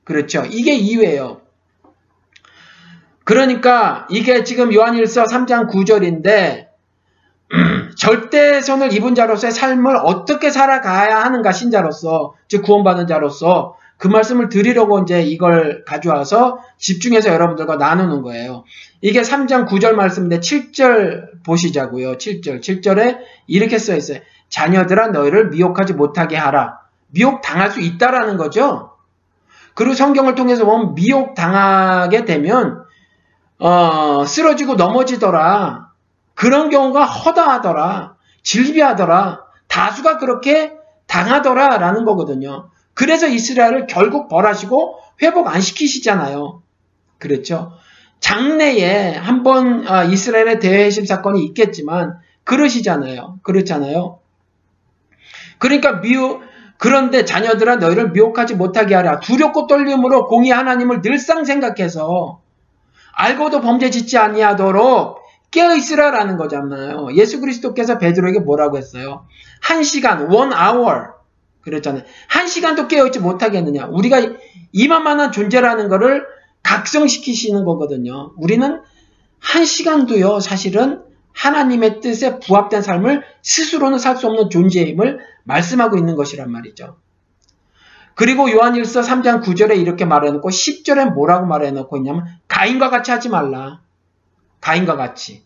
[0.04, 0.44] 그렇죠.
[0.50, 1.42] 이게 이유예요.
[3.24, 6.68] 그러니까 이게 지금 요한일서 3장 9절인데
[7.98, 15.22] 절대선을 입은 자로서의 삶을 어떻게 살아가야 하는가 신자로서 즉 구원받은 자로서 그 말씀을 드리려고 이제
[15.22, 18.64] 이걸 가져와서 집중해서 여러분들과 나누는 거예요.
[19.02, 22.14] 이게 3장 9절 말씀인데 7절 보시자고요.
[22.14, 22.62] 7절.
[22.62, 24.20] 7절에 이렇게 써 있어요.
[24.50, 26.80] 자녀들아 너희를 미혹하지 못하게 하라.
[27.12, 28.94] 미혹 당할 수 있다라는 거죠.
[29.76, 32.81] 그리고 성경을 통해서 보면 미혹 당하게 되면
[33.62, 35.92] 어, 쓰러지고 넘어지더라.
[36.34, 38.16] 그런 경우가 허다하더라.
[38.42, 39.44] 질비하더라.
[39.68, 40.74] 다수가 그렇게
[41.06, 42.70] 당하더라 라는 거거든요.
[42.96, 46.64] 그래서 이스라엘을 결국 벌하시고 회복 안 시키시잖아요.
[47.20, 47.74] 그렇죠.
[48.20, 53.40] 장래에 한번 아, 이스라엘의 대회심 사건이 있겠지만 그러시잖아요.
[53.44, 54.20] 그렇잖아요.
[55.60, 56.42] 그러니까 미혹
[56.80, 59.20] 그런데 자녀들아 너희를 미혹하지 못하게 하라.
[59.20, 62.41] 두렵고 떨림으로 공의 하나님을 늘상 생각해서
[63.14, 65.20] 알고도 범죄 짓지 아니하도록
[65.52, 67.10] 깨어 있으라라는 거잖아요.
[67.16, 69.26] 예수 그리스도께서 베드로에게 뭐라고 했어요?
[69.62, 71.10] 한 시간, one hour
[71.62, 72.04] 그랬잖아요.
[72.28, 73.88] 한 시간도 깨어 있지 못하겠느냐?
[73.88, 74.22] 우리가
[74.72, 76.26] 이만만한 존재라는 것을
[76.64, 78.32] 각성시키시는 거거든요.
[78.38, 78.82] 우리는
[79.40, 81.02] 한 시간도요, 사실은
[81.34, 86.98] 하나님의 뜻에 부합된 삶을 스스로는 살 수 없는 존재임을 말씀하고 있는 것이란 말이죠.
[88.16, 93.82] 그리고 요한일서 3장 9절에 이렇게 말해놓고 10절에 뭐라고 말해놓고 있냐면 가인과 같이 하지 말라.
[94.60, 95.44] 가인과 같이.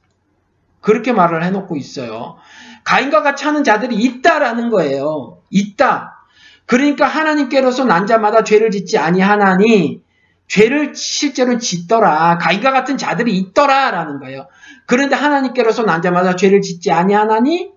[0.82, 2.38] 그렇게 말을 해놓고 있어요.
[2.84, 5.40] 가인과 같이 하는 자들이 있다라는 거예요.
[5.50, 6.28] 있다.
[6.66, 10.04] 그러니까 하나님께로서 난 자마다 죄를 짓지 아니하나니
[10.48, 12.38] 죄를 실제로 짓더라.
[12.38, 14.48] 가인과 같은 자들이 있더라라는 거예요.
[14.86, 17.72] 그런데 하나님께로서 난 자마다 죄를 짓지 아니하나니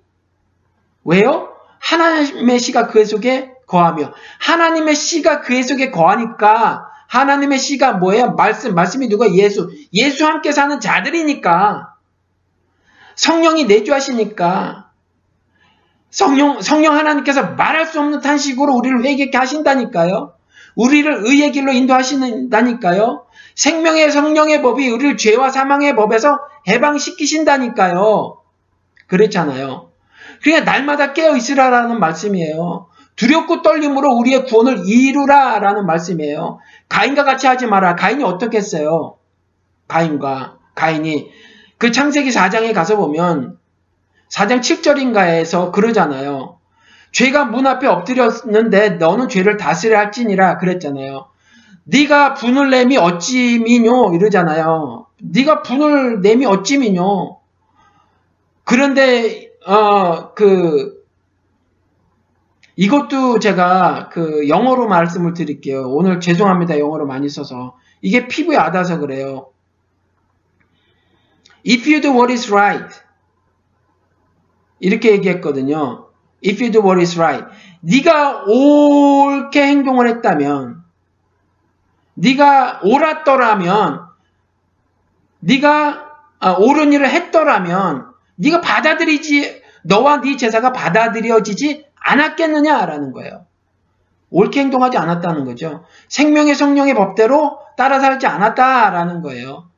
[1.05, 1.55] 왜요?
[1.80, 8.32] 하나님의 씨가 그 속에 거하며 하나님의 씨가 그의 속에 거하니까 하나님의 씨가 뭐예요?
[8.32, 11.94] 말씀, 말씀이 누가 예수, 예수 함께 사는 자들이니까
[13.14, 14.90] 성령이 내주하시니까
[16.10, 20.34] 성령, 성령 하나님께서 말할 수 없는 탄식으로 우리를 회개케 하신다니까요.
[20.74, 23.26] 우리를 의의 길로 인도하신다니까요.
[23.54, 26.38] 생명의 성령의 법이 우리를 죄와 사망의 법에서
[26.68, 28.40] 해방시키신다니까요.
[29.08, 29.90] 그렇잖아요.
[30.42, 32.86] 그러니까 날마다 깨어 있으라라는 말씀이에요.
[33.18, 36.60] 두렵고 떨림으로 우리의 구원을 이루라 라는 말씀이에요.
[36.88, 37.96] 가인과 같이 하지 마라.
[37.96, 39.16] 가인이 어떻게 했어요?
[39.88, 41.28] 가인과 가인이
[41.78, 43.58] 그 창세기 4장에 가서 보면
[44.30, 46.58] 4장 7절인가에서 그러잖아요.
[47.10, 51.26] 죄가 문 앞에 엎드렸는데 너는 죄를 다스려 할지니라 그랬잖아요.
[51.84, 55.06] 네가 분을 내미 어찌 미뇨 이러잖아요.
[55.20, 57.40] 네가 분을 내미 어찌 미뇨.
[58.62, 60.97] 그런데 어그
[62.78, 65.88] 이것도 제가 그 영어로 말씀을 드릴게요.
[65.88, 66.78] 오늘 죄송합니다.
[66.78, 67.76] 영어로 많이 써서.
[68.00, 69.50] 이게 피부에 닿아서 그래요.
[71.66, 73.00] If you do what is right.
[74.78, 76.06] 이렇게 얘기했거든요.
[76.46, 77.48] If you do what is right.
[77.80, 80.84] 네가 옳게 행동을 했다면
[82.14, 84.06] 네가 옳았더라면
[85.40, 86.06] 네가
[86.38, 93.46] 아, 옳은 일을 했더라면 네가 받아들이지 너와 네 제사가 받아들여지지 않았겠느냐라는 거예요.
[94.30, 95.84] 옳게 행동하지 않았다는 거죠.
[96.09, 99.70] 생명의 성령의 법대로 따라 살지 않았다라는 거예요.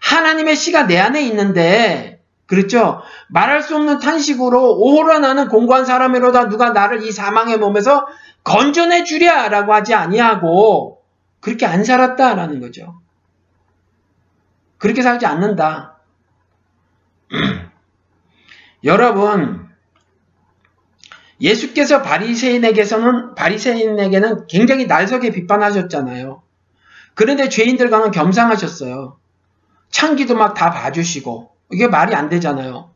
[0.00, 3.00] 하나님의 씨가 내 안에 있는데 그렇죠.
[3.28, 8.06] 말할 수 없는 탄식으로 오호라 나는 공고한 사람이로다 누가 나를 이 사망의 몸에서
[8.44, 11.02] 건져내 주랴라고 하지 아니하고
[11.40, 13.00] 그렇게 안 살았다라는 거죠.
[14.76, 15.96] 그렇게 살지 않는다.
[18.84, 19.73] 여러분
[21.44, 26.42] 예수께서 바리새인에게서는 바리새인에게는 굉장히 날석에 비판하셨잖아요.
[27.14, 29.18] 그런데 죄인들과는 겸상하셨어요.
[29.90, 32.90] 창기도 막 다 봐주시고 이게 말이 안 되잖아요.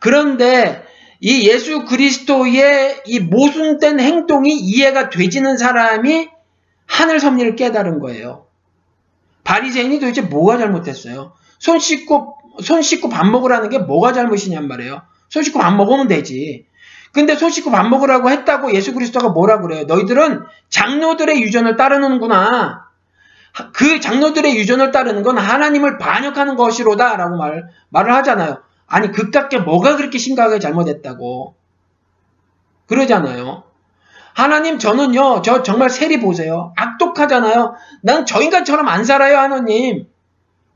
[0.00, 0.82] 그런데
[1.20, 6.28] 이 예수 그리스도의 이 모순된 행동이 이해가 되지는 사람이
[6.86, 8.46] 하늘 섭리를 깨달은 거예요.
[9.44, 11.32] 바리새인이 도대체 뭐가 잘못했어요?
[11.58, 15.02] 손 씻고 손 씻고 밥 먹으라는 게 뭐가 잘못이냔 말이에요.
[15.28, 16.66] 손 씻고 밥 먹으면 되지.
[17.14, 19.84] 근데 손 씻고 밥 먹으라고 했다고 예수 그리스도가 뭐라 그래요?
[19.84, 22.88] 너희들은 장로들의 유전을 따르는구나.
[23.72, 28.62] 그 장로들의 유전을 따르는 건 하나님을 반역하는 것이로다 라고 말, 말을 하잖아요.
[28.88, 31.54] 아니 그깟게 뭐가 그렇게 심각하게 잘못했다고
[32.88, 33.62] 그러잖아요.
[34.34, 36.72] 하나님 저는요 저 정말 세리 보세요.
[36.76, 37.76] 악독하잖아요.
[38.02, 40.08] 난 저 인간처럼 안 살아요 하나님.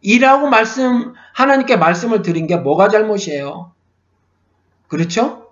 [0.03, 3.73] 이라고 말씀 하나님께 말씀을 드린 게 뭐가 잘못이에요?
[4.87, 5.48] 그렇죠?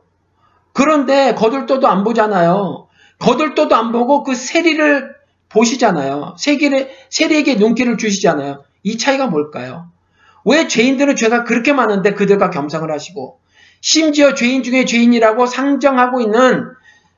[0.77, 2.87] 그런데 거들떠도 안 보잖아요.
[3.19, 5.17] 거들떠도 안 보고 그 세리를
[5.49, 6.35] 보시잖아요.
[6.39, 8.63] 세리를, 세리에게 눈길을 주시잖아요.
[8.83, 9.91] 이 차이가 뭘까요?
[10.45, 13.41] 왜 죄인들은 죄가 그렇게 많은데 그들과 겸상을 하시고
[13.81, 16.69] 심지어 죄인 중에 죄인이라고 상정하고 있는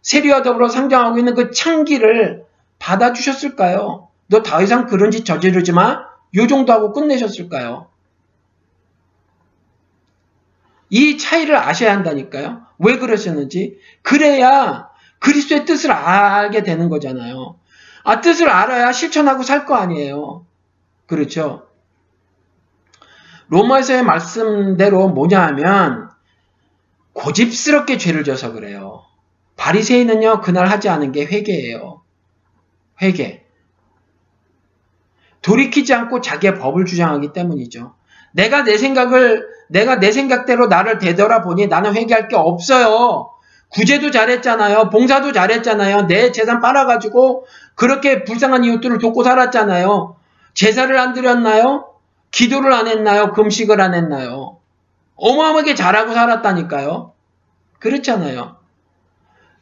[0.02, 2.44] 세리와 더불어 상정하고 있는 그 창기를
[2.78, 4.06] 받아주셨을까요?
[4.28, 6.06] 너 더 이상 그런 짓 저지르지 마.
[6.36, 7.88] 요 정도 하고 끝내셨을까요?
[10.90, 12.62] 이 차이를 아셔야 한다니까요.
[12.78, 13.78] 왜 그러셨는지.
[14.02, 17.58] 그래야 그리스도의 뜻을 알게 되는 거잖아요.
[18.04, 20.46] 아, 뜻을 알아야 실천하고 살 거 아니에요.
[21.06, 21.66] 그렇죠?
[23.48, 26.10] 로마에서의 말씀대로 뭐냐 하면
[27.14, 29.04] 고집스럽게 죄를 져서 그래요.
[29.56, 32.02] 바리새인은요 그날 하지 않은 게 회개예요.
[33.02, 33.44] 회개.
[35.42, 37.94] 돌이키지 않고 자기의 법을 주장하기 때문이죠.
[38.32, 43.30] 내가 내 생각을 내가 내 생각대로 나를 되돌아보니 나는 회개할 게 없어요.
[43.68, 44.90] 구제도 잘했잖아요.
[44.90, 46.06] 봉사도 잘했잖아요.
[46.06, 50.16] 내 재산 빨아가지고 그렇게 불쌍한 이웃들을 돕고 살았잖아요.
[50.54, 51.92] 제사를 안 드렸나요?
[52.30, 53.32] 기도를 안 했나요?
[53.32, 54.58] 금식을 안 했나요?
[55.16, 57.12] 어마어마하게 잘하고 살았다니까요.
[57.78, 58.56] 그렇잖아요.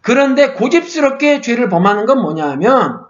[0.00, 3.06] 그런데 고집스럽게 죄를 범하는 건 뭐냐 하면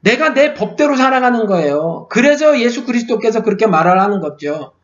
[0.00, 2.06] 내가 내 법대로 살아가는 거예요.
[2.10, 4.74] 그래서 예수 그리스도께서 그렇게 말을 하는 거죠.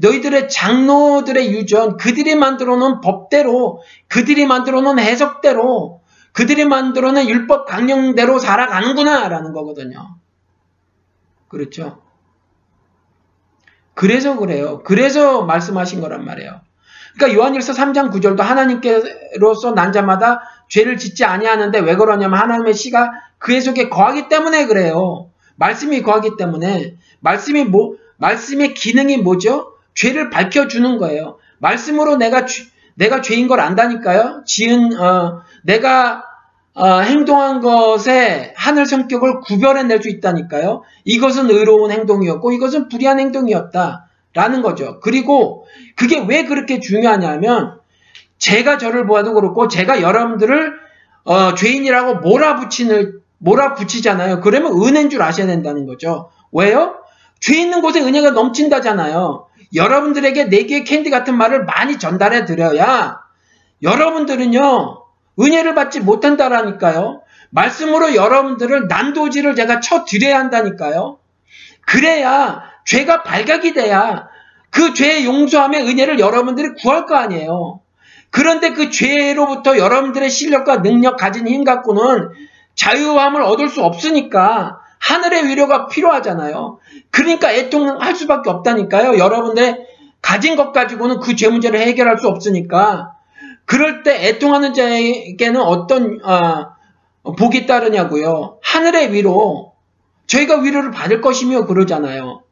[0.00, 6.00] 너희들의 장로들의 유전, 그들이 만들어 놓은 법대로, 그들이 만들어 놓은 해석대로,
[6.32, 10.16] 그들이 만들어 놓은 율법 강령대로 살아가는구나, 라는 거거든요.
[11.48, 12.00] 그렇죠?
[13.94, 14.82] 그래서 그래요.
[14.84, 16.60] 그래서 말씀하신 거란 말이에요.
[17.14, 23.60] 그러니까 요한일서 3장 9절도 하나님께로서 난 자마다 죄를 짓지 아니하는데 왜 그러냐면 하나님의 씨가 그의
[23.60, 25.30] 속에 거하기 때문에 그래요.
[25.56, 29.74] 말씀이 거하기 때문에 말씀이 뭐 말씀의 기능이 뭐죠?
[30.00, 31.36] 죄를 밝혀주는 거예요.
[31.58, 32.46] 말씀으로 내가
[32.94, 34.44] 내가 죄인 걸 안다니까요.
[34.46, 36.24] 지은 어, 내가
[36.72, 40.82] 어, 행동한 것에 하늘 성격을 구별해낼 수 있다니까요.
[41.04, 44.06] 이것은 의로운 행동이었고 이것은 불의한 행동이었다.
[44.32, 45.00] 라는 거죠.
[45.00, 47.80] 그리고 그게 왜 그렇게 중요하냐면
[48.38, 50.72] 제가 저를 보아도 그렇고 제가 여러분들을
[51.24, 54.40] 어, 죄인이라고 몰아붙이는 몰아붙이잖아요.
[54.40, 56.30] 그러면 은혜인 줄 아셔야 된다는 거죠.
[56.52, 56.94] 왜요?
[57.40, 59.49] 죄 있는 곳에 은혜가 넘친다잖아요.
[59.74, 63.20] 여러분들에게 네 개의 캔디 같은 말을 많이 전달해 드려야
[63.82, 65.04] 여러분들은요
[65.38, 67.22] 은혜를 받지 못한다라니까요.
[67.50, 71.18] 말씀으로 여러분들을 난도질을 제가 쳐 드려야 한다니까요.
[71.86, 74.28] 그래야 죄가 발각이 돼야
[74.70, 77.80] 그 죄의 용서함의 은혜를 여러분들이 구할 거 아니에요.
[78.30, 82.30] 그런데 그 죄로부터 여러분들의 실력과 능력 가진 힘 갖고는
[82.76, 86.78] 자유함을 얻을 수 없으니까 하늘의 위로가 필요하잖아요.
[87.10, 89.18] 그러니까 애통할 수밖에 없다니까요.
[89.18, 89.86] 여러분들
[90.22, 93.16] 가진 것 가지고는 그 죄 문제를 해결할 수 없으니까
[93.64, 96.76] 그럴 때 애통하는 자에게는 어떤 어,
[97.36, 98.58] 복이 따르냐고요.
[98.62, 99.74] 하늘의 위로
[100.26, 102.42] 저희가 위로를 받을 것이며 그러잖아요.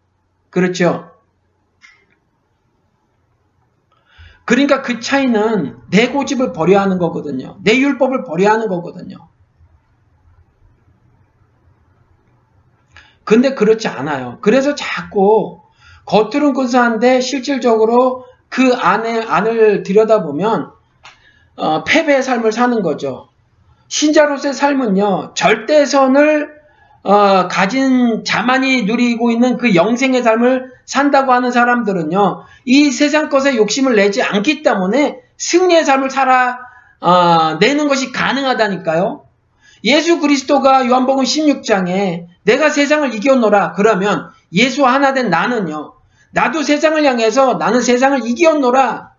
[0.51, 1.11] 그렇죠.
[4.45, 7.59] 그러니까 그 차이는 내 고집을 버려야 하는 거거든요.
[7.63, 9.17] 내 율법을 버려야 하는 거거든요.
[13.29, 14.39] 근데 그렇지 않아요.
[14.41, 15.61] 그래서 자꾸
[16.07, 20.71] 겉으로는 근사한데 실질적으로 그 안에 안을 들여다보면
[21.57, 23.29] 어, 패배의 삶을 사는 거죠.
[23.89, 26.55] 신자로서의 삶은요 절대선을
[27.03, 33.95] 어, 가진 자만이 누리고 있는 그 영생의 삶을 산다고 하는 사람들은요 이 세상 것에 욕심을
[33.95, 36.61] 내지 않기 때문에 승리의 삶을 살아
[37.01, 39.29] 어, 내는 것이 가능하다니까요.
[39.85, 45.93] 예수 그리스도가 요한복음 16장에 내가 세상을 이겨노라 그러면 예수 하나 된 나는요
[46.31, 49.13] 나도 세상을 향해서 나는 세상을 이겨노라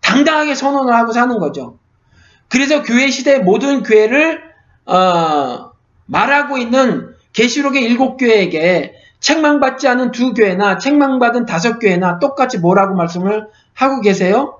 [0.00, 1.78] 당당하게 선언을 하고 사는 거죠.
[2.48, 4.42] 그래서 교회 시대의 모든 교회를
[4.86, 5.70] 어,
[6.06, 13.48] 말하고 있는 계시록의 일곱 교회에게 책망받지 않은 두 교회나 책망받은 다섯 교회나 똑같이 뭐라고 말씀을
[13.72, 14.58] 하고 계세요?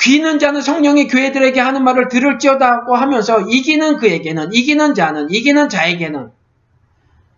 [0.00, 6.30] 귀는 자는 성령이 교회들에게 하는 말을 들을지어다고 하면서 이기는 그에게는 이기는 자는 이기는 자에게는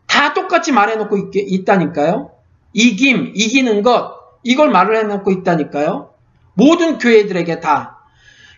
[0.07, 2.33] 다 똑같이 말해놓고 있, 다니까요
[2.73, 6.11] 이김, 이기는 것 이걸 말을 해놓고 있다니까요.
[6.55, 7.99] 모든 교회들에게 다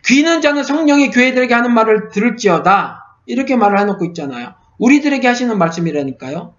[0.05, 4.55] 귀는 자는 성령이 교회들에게 하는 말을 들을지어다 이렇게 말을 해놓고 있잖아요.
[4.79, 6.55] 우리들에게 하시는 말씀이라니까요.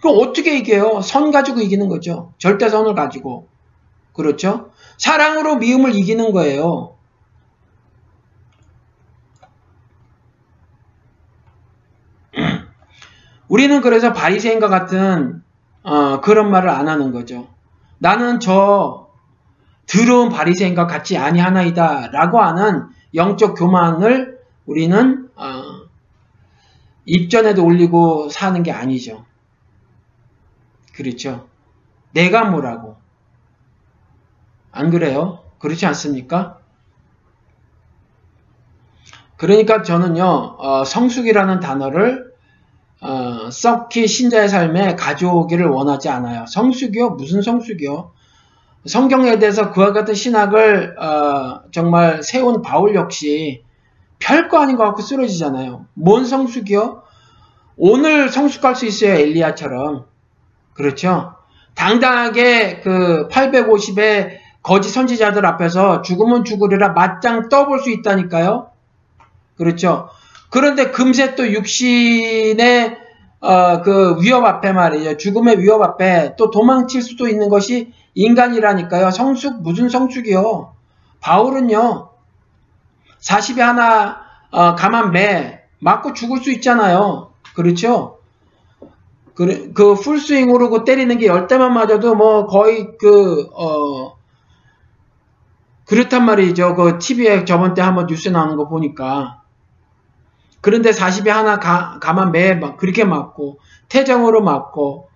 [0.00, 1.00] 그럼 어떻게 이겨요?
[1.02, 2.32] 선 가지고 이기는 거죠.
[2.38, 3.48] 절대선을 가지고.
[4.12, 4.70] 그렇죠?
[4.98, 6.96] 사랑으로 미움을 이기는 거예요.
[13.48, 15.42] 우리는 그래서 바리새인과 같은
[15.82, 17.48] 어, 그런 말을 안 하는 거죠.
[17.98, 19.08] 나는 저
[19.86, 25.62] 더러운 바리새인과 같이 아니하나이다 라고 하는 영적 교만을 우리는 어,
[27.06, 29.24] 입전에도 올리고 사는 게 아니죠.
[30.94, 31.48] 그렇죠.
[32.12, 32.87] 내가 뭐라고.
[34.72, 35.40] 안 그래요?
[35.58, 36.58] 그렇지 않습니까?
[39.36, 42.28] 그러니까 저는요, 어, 성숙이라는 단어를
[43.00, 46.44] 어, 썩히 신자의 삶에 가져오기를 원하지 않아요.
[46.46, 47.10] 성숙이요?
[47.10, 48.12] 무슨 성숙이요?
[48.86, 53.62] 성경에 대해서 그와 같은 신학을 어, 정말 세운 바울 역시
[54.18, 55.86] 별거 아닌 것 같고 쓰러지잖아요.
[55.94, 57.02] 뭔 성숙이요?
[57.76, 59.12] 오늘 성숙할 수 있어요.
[59.14, 60.06] 엘리야처럼.
[60.74, 61.34] 그렇죠?
[61.74, 64.38] 당당하게 그 850의
[64.68, 68.68] 거짓 선지자들 앞에서 죽으면 죽으리라 맞짱 떠볼 수 있다니까요.
[69.56, 70.10] 그렇죠?
[70.50, 72.98] 그런데 금세 또 육신의
[73.40, 75.16] 어, 그 위협 앞에 말이죠.
[75.16, 79.10] 죽음의 위협 앞에 또 도망칠 수도 있는 것이 인간이라니까요.
[79.10, 80.74] 성숙, 무슨 성숙이요?
[81.20, 82.10] 바울은요,
[83.20, 84.18] 40에 하나,
[84.50, 87.30] 어, 가만 매, 맞고 죽을 수 있잖아요.
[87.54, 88.18] 그렇죠?
[89.34, 94.17] 그, 그 풀스윙으로 그 때리는 게 열 대만 맞아도 뭐 거의 그, 어,
[95.88, 96.74] 그렇단 말이죠.
[96.74, 99.40] 그 TV에 저번 때 한번 뉴스 나오는 거 보니까.
[100.60, 103.58] 그런데 40에 하나 가, 가만 매, 그렇게 맞고,
[103.88, 105.08] 태정으로 맞고,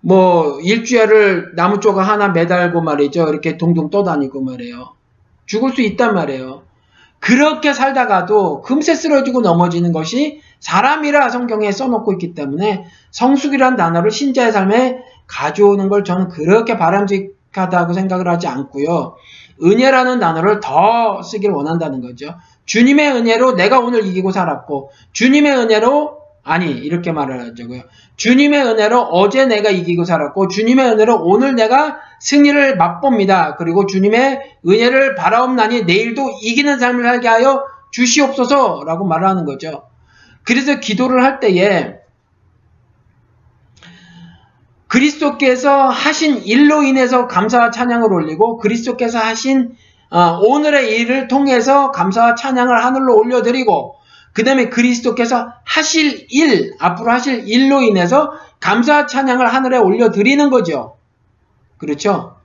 [0.00, 3.28] 뭐, 일주일을 나무 조각 하나 매달고 말이죠.
[3.28, 4.94] 이렇게 동동 떠다니고 말이에요.
[5.46, 6.62] 죽을 수 있단 말이에요.
[7.20, 15.02] 그렇게 살다가도 금세 쓰러지고 넘어지는 것이 사람이라 성경에 써놓고 있기 때문에 성숙이란 단어를 신자의 삶에
[15.26, 19.14] 가져오는 걸 저는 그렇게 바람직하다고 생각을 하지 않고요.
[19.62, 22.34] 은혜라는 단어를 더 쓰길 원한다는 거죠.
[22.66, 27.82] 주님의 은혜로 내가 오늘 이기고 살았고 주님의 은혜로 아니 이렇게 말을 하자고요.
[28.16, 33.56] 주님의 은혜로 어제 내가 이기고 살았고 주님의 은혜로 오늘 내가 승리를 맛봅니다.
[33.56, 39.84] 그리고 주님의 은혜를 바라옵나니 내일도 이기는 삶을 살게 하여 주시옵소서라고 말하는 거죠.
[40.42, 41.99] 그래서 기도를 할 때에
[44.90, 49.76] 그리스도께서 하신 일로 인해서 감사와 찬양을 올리고 그리스도께서 하신
[50.10, 53.94] 어, 오늘의 일을 통해서 감사와 찬양을 하늘로 올려드리고
[54.32, 60.96] 그 다음에 그리스도께서 하실 일, 앞으로 하실 일로 인해서 감사와 찬양을 하늘에 올려드리는 거죠.
[61.78, 62.36] 그렇죠?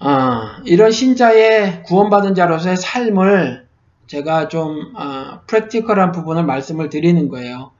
[0.00, 3.68] 어, 이런 신자의 구원받은 자로서의 삶을
[4.08, 7.73] 제가 좀 어, 프랙티컬한 부분을 말씀을 드리는 거예요.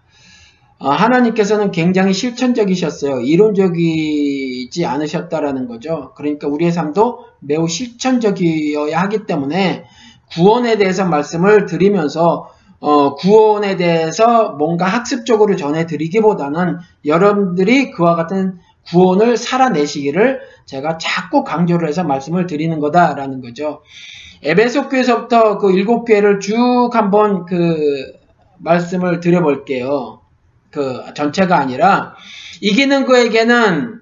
[0.84, 3.20] 어, 하나님께서는 굉장히 실천적이셨어요.
[3.20, 6.12] 이론적이지 않으셨다라는 거죠.
[6.14, 9.86] 그러니까 우리의 삶도 매우 실천적이어야 하기 때문에
[10.34, 16.76] 구원에 대해서 말씀을 드리면서 어, 구원에 대해서 뭔가 학습적으로 전해드리기보다는
[17.06, 18.58] 여러분들이 그와 같은
[18.88, 23.80] 구원을 살아내시기를 제가 자꾸 강조를 해서 말씀을 드리는 거다라는 거죠.
[24.42, 28.12] 에베소 교에서부터 그 일곱 교회를 쭉 한번 그
[28.58, 30.23] 말씀을 드려볼게요.
[30.74, 32.14] 그 전체가 아니라
[32.60, 34.00] 이기는 그에게는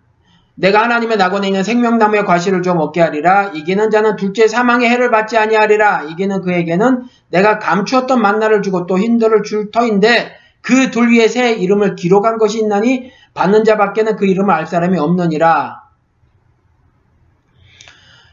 [0.55, 3.51] 내가 하나님의 낙원에 있는 생명나무의 과실을 좀 먹게 하리라.
[3.55, 6.05] 이기는 자는 둘째 사망의 해를 받지 아니하리라.
[6.11, 12.39] 이기는 그에게는 내가 감추었던 만나를 주고 또 힌들을 줄 터인데 그둘 위에 새 이름을 기록한
[12.39, 15.82] 것이 있나니 받는 자밖에는 그 이름을 알 사람이 없느니라.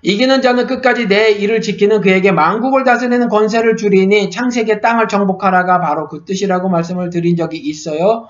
[0.02, 6.08] 이기는 자는 끝까지 내 일을 지키는 그에게 만국을 다스리는 권세를 주리니 창세기의 땅을 정복하라가 바로
[6.08, 8.28] 그 뜻이라고 말씀을 드린 적이 있어요.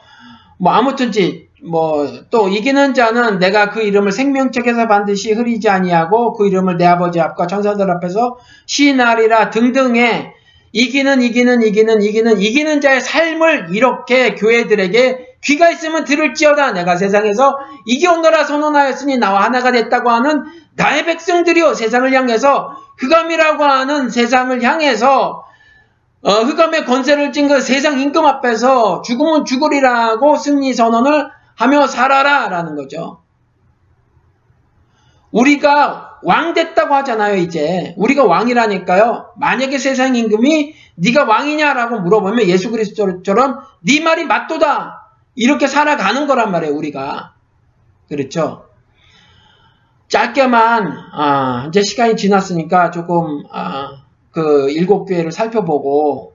[0.58, 6.78] 뭐 아무튼지 뭐 또 이기는 자는 내가 그 이름을 생명책에서 반드시 흐리지 아니하고 그 이름을
[6.78, 10.34] 내 아버지 앞과 천사들 앞에서 시인하리라 등등의
[10.72, 16.74] 이기는 이기는 이기는 이기는 이기는 자의 삶을 이렇게 교회들에게 귀가 있으면 들을지어다.
[16.74, 20.44] 내가 세상에서 이겨오너라 선언하였으니 나와 하나가 됐다고 하는
[20.76, 21.74] 나의 백성들이요.
[21.74, 25.46] 세상을 향해서 흑암이라고 하는 세상을 향해서
[26.22, 33.22] 어, 흑암의 권세를 쥔그 세상 임금 앞에서 죽으면 죽으리라고 승리 선언을 하며 살아라 라는 거죠.
[35.32, 37.94] 우리가 왕 됐다고 하잖아요 이제.
[37.98, 39.34] 우리가 왕이라니까요.
[39.38, 44.99] 만약에 세상 임금이 네가 왕이냐라고 물어보면 예수 그리스도처럼 네 말이 맞도다
[45.36, 47.34] 이렇게 살아가는 거란 말이에요 우리가
[48.08, 48.70] 그렇죠
[50.10, 56.34] 짧게만 아, 이제 시간이 지났으니까 조금 아, 그 일곱 교회를 살펴보고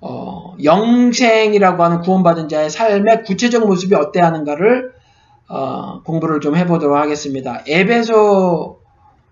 [0.00, 4.92] 어, 영생이라고 하는 구원받은 자의 삶의 구체적 모습이 어때 하는가를
[5.48, 7.62] 어, 공부를 좀 해보도록 하겠습니다.
[7.66, 8.80] 에베소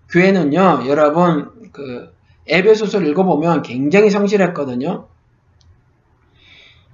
[0.09, 2.13] 교회는요, 여러분 그
[2.47, 5.07] 에베소서를 읽어보면 굉장히 성실했거든요.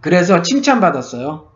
[0.02, 1.47] 그래서 칭찬받았어요.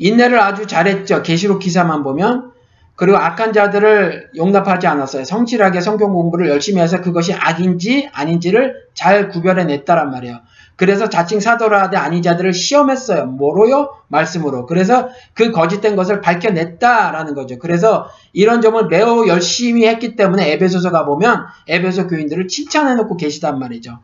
[0.00, 1.22] 인내를 아주 잘했죠.
[1.22, 2.52] 계시록 기사만 보면
[2.96, 5.24] 그리고 악한 자들을 용납하지 않았어요.
[5.24, 10.40] 성실하게 성경 공부를 열심히 해서 그것이 악인지 아닌지를 잘 구별해 냈다란 말이에요.
[10.76, 13.26] 그래서 자칭 사도라되 아닌 자들을 시험했어요.
[13.26, 13.90] 뭐로요?
[14.08, 14.64] 말씀으로.
[14.64, 17.58] 그래서 그 거짓된 것을 밝혀냈다라는 거죠.
[17.58, 23.58] 그래서 이런 점을 매우 열심히 했기 때문에 에베소서 가 보면 에베소 교인들을 칭찬해 놓고 계시단
[23.58, 23.98] 말이죠.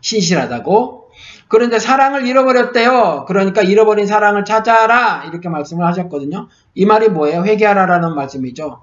[0.00, 1.01] 신실하다고.
[1.48, 3.24] 그런데 사랑을 잃어버렸대요.
[3.26, 5.24] 그러니까 잃어버린 사랑을 찾아라.
[5.26, 6.48] 이렇게 말씀을 하셨거든요.
[6.74, 7.44] 이 말이 뭐예요?
[7.44, 8.82] 회개하라라는 말씀이죠.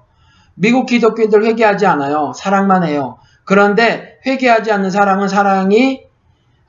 [0.54, 2.32] 미국 기독교인들 회개하지 않아요.
[2.34, 3.18] 사랑만 해요.
[3.44, 6.02] 그런데 회개하지 않는 사랑은 사랑이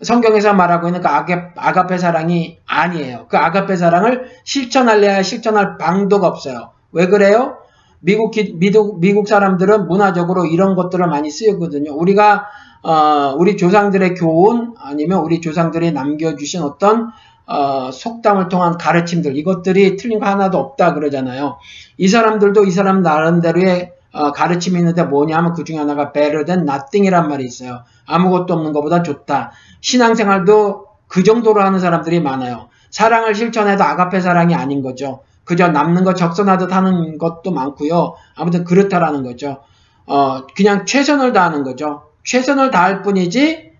[0.01, 3.27] 성경에서 말하고 있는 그 아가페 사랑이 아니에요.
[3.29, 6.71] 그 아가페 사랑을 실천할래야 실천할 방도가 없어요.
[6.91, 7.57] 왜 그래요?
[7.99, 11.93] 미국, 미국, 미국 사람들은 문화적으로 이런 것들을 많이 쓰거든요.
[11.93, 12.47] 우리가,
[12.83, 17.11] 어, 우리 조상들의 교훈, 아니면 우리 조상들이 남겨주신 어떤,
[17.45, 21.57] 어, 속담을 통한 가르침들, 이것들이 틀린 거 하나도 없다 그러잖아요.
[21.97, 27.29] 이 사람들도 이 사람 나름대로의 어, 가르침이 있는데 뭐냐면 그 중에 하나가 better than nothing이란
[27.29, 27.83] 말이 있어요.
[28.05, 29.51] 아무것도 없는 것보다 좋다.
[29.79, 32.67] 신앙생활도 그 정도로 하는 사람들이 많아요.
[32.89, 35.21] 사랑을 실천해도 아가페 사랑이 아닌 거죠.
[35.45, 38.15] 그저 남는 거 적선하듯 하는 것도 많고요.
[38.35, 39.61] 아무튼 그렇다라는 거죠.
[40.05, 42.10] 어, 그냥 최선을 다하는 거죠.
[42.23, 43.71] 최선을 다할 뿐이지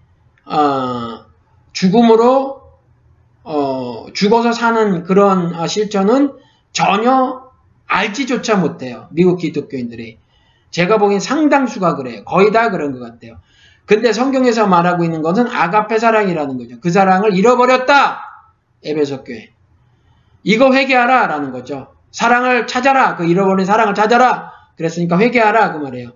[0.45, 1.25] 어,
[1.73, 2.61] 죽음으로
[3.43, 6.33] 어, 죽어서 사는 그런 어, 실천은
[6.71, 7.51] 전혀
[7.87, 9.07] 알지조차 못해요.
[9.11, 10.17] 미국 기독교인들이.
[10.69, 12.23] 제가 보기엔 상당수가 그래요.
[12.23, 13.39] 거의 다 그런 것 같아요.
[13.85, 16.79] 근데 성경에서 말하고 있는 것은 아가페 사랑이라는 거죠.
[16.79, 18.21] 그 사랑을 잃어버렸다.
[18.85, 19.51] 에베소 교회.
[20.43, 21.93] 이거 회개하라 라는 거죠.
[22.11, 23.15] 사랑을 찾아라.
[23.17, 24.51] 그 잃어버린 사랑을 찾아라.
[24.77, 26.11] 그랬으니까 회개하라 그 말이에요.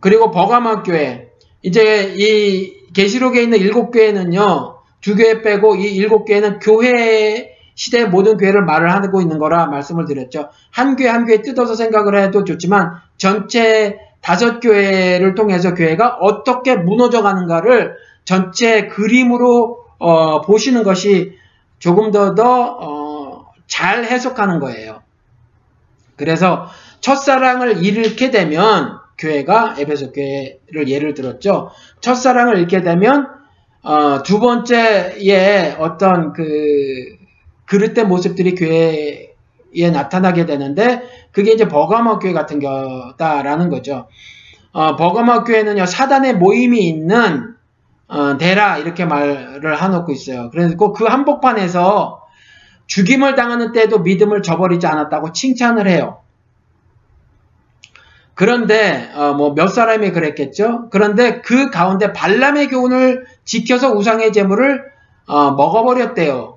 [0.00, 1.27] 그리고 버가마 교회.
[1.62, 4.78] 이제 이 계시록에 있는 일곱 교회는요.
[5.00, 10.04] 두 교회 빼고 이 일곱 교회는 교회 시대 모든 교회를 말을 하고 있는 거라 말씀을
[10.04, 10.48] 드렸죠.
[10.70, 17.22] 한 교회 한 교회 뜯어서 생각을 해도 좋지만 전체 다섯 교회를 통해서 교회가 어떻게 무너져
[17.22, 17.94] 가는가를
[18.24, 21.38] 전체 그림으로 어, 보시는 것이
[21.78, 22.44] 조금 더더잘
[22.80, 25.02] 어, 해석하는 거예요.
[26.16, 26.66] 그래서
[27.00, 31.70] 첫사랑을 잃게 되면 교회가 에베소 교회를 예를 들었죠.
[32.00, 33.28] 첫사랑을 잃게 되면
[33.82, 36.44] 어, 두 번째에 어떤 그
[37.66, 41.02] 그릇된 모습들이 교회에 나타나게 되는데
[41.32, 44.08] 그게 이제 버가마 교회 같은 거다라는 거죠.
[44.72, 47.54] 어, 버가마 교회는요 사단의 모임이 있는
[48.08, 50.50] 어, 대라 이렇게 말을 하놓고 있어요.
[50.50, 52.22] 그래서 그 한복판에서
[52.86, 56.20] 죽임을 당하는 때도 믿음을 저버리지 않았다고 칭찬을 해요.
[58.38, 60.90] 그런데 어, 뭐 몇 사람이 그랬겠죠.
[60.90, 64.84] 그런데 그 가운데 발람의 교훈을 지켜서 우상의 제물을
[65.26, 66.56] 어, 먹어버렸대요.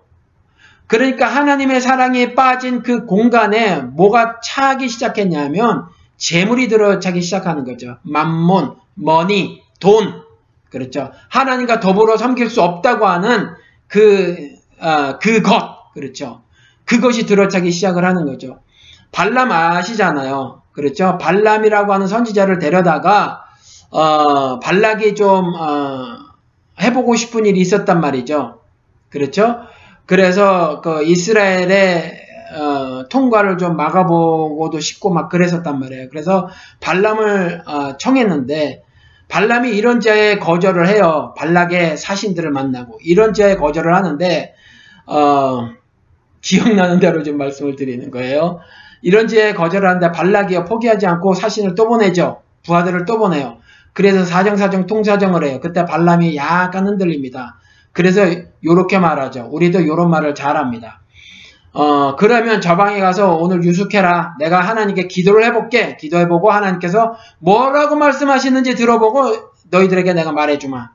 [0.85, 5.85] 그러니까 하나님의 사랑에 빠진 그 공간에 뭐가 차기 시작했냐면
[6.17, 7.97] 재물이 들어차기 시작하는 거죠.
[8.03, 10.21] 만몬, 머니, 돈.
[10.69, 11.11] 그렇죠.
[11.29, 13.55] 하나님과 더불어 섬길 수 없다고 하는
[13.87, 14.37] 그
[14.79, 16.43] 어, 그것 그렇죠.
[16.85, 18.59] 그것이 들어차기 시작을 하는 거죠.
[19.11, 20.60] 발람 아시잖아요.
[20.71, 21.17] 그렇죠.
[21.17, 23.43] 발람이라고 하는 선지자를 데려다가
[23.89, 26.17] 어, 발락이 좀 어,
[26.81, 28.61] 해보고 싶은 일이 있었단 말이죠.
[29.09, 29.59] 그렇죠.
[30.05, 32.21] 그래서 그 이스라엘의
[32.53, 36.09] 어, 통과를 좀 막아보고도 싶고 막 그랬었단 말이에요.
[36.09, 36.49] 그래서
[36.79, 38.83] 발람을 어, 청했는데
[39.29, 41.33] 발람이 이런 자에 거절을 해요.
[41.37, 44.53] 발락의 사신들을 만나고 이런 자에 거절을 하는데
[45.05, 45.69] 어,
[46.41, 48.59] 기억나는 대로 좀 말씀을 드리는 거예요.
[49.01, 52.41] 이런 자에 거절을 하는데 발락이요 포기하지 않고 사신을 또 보내죠.
[52.65, 53.57] 부하들을 또 보내요.
[53.93, 55.59] 그래서 사정사정 통사정을 해요.
[55.61, 57.57] 그때 발람이 약간 흔들립니다.
[57.91, 58.21] 그래서
[58.63, 59.49] 요렇게 말하죠.
[59.51, 61.01] 우리도 요런 말을 잘합니다.
[61.73, 64.35] 어, 그러면 저 방에 가서 오늘 유숙해라.
[64.39, 65.97] 내가 하나님께 기도를 해볼게.
[65.97, 70.89] 기도해보고 하나님께서 뭐라고 말씀하시는지 들어보고 너희들에게 내가 말해주마.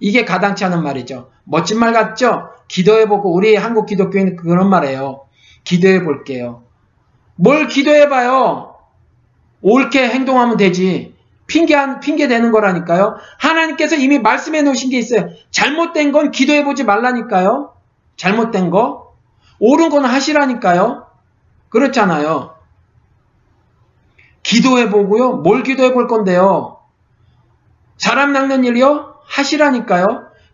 [0.00, 1.30] 이게 가당치 않은 말이죠.
[1.44, 2.48] 멋진 말 같죠?
[2.68, 5.24] 기도해보고 우리 한국 기독교인은 그런 말이에요.
[5.64, 6.62] 기도해볼게요.
[7.42, 8.74] 뭘 기도해봐요?
[9.62, 11.14] 옳게 행동하면 되지.
[11.46, 13.16] 핑계, 핑계 대는 거라니까요.
[13.38, 15.30] 하나님께서 이미 말씀해 놓으신 게 있어요.
[15.50, 17.72] 잘못된 건 기도해보지 말라니까요.
[18.16, 19.14] 잘못된 거.
[19.58, 21.06] 옳은 건 하시라니까요.
[21.70, 22.54] 그렇잖아요.
[24.42, 25.32] 기도해 보고요.
[25.38, 26.78] 뭘 기도해 볼 건데요.
[27.96, 29.14] 사람 낚는 일이요?
[29.24, 30.06] 하시라니까요.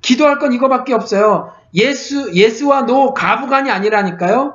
[0.03, 1.53] 기도할 건 이거밖에 없어요.
[1.75, 4.55] 예수, 예수와 노 가부간이 아니라니까요.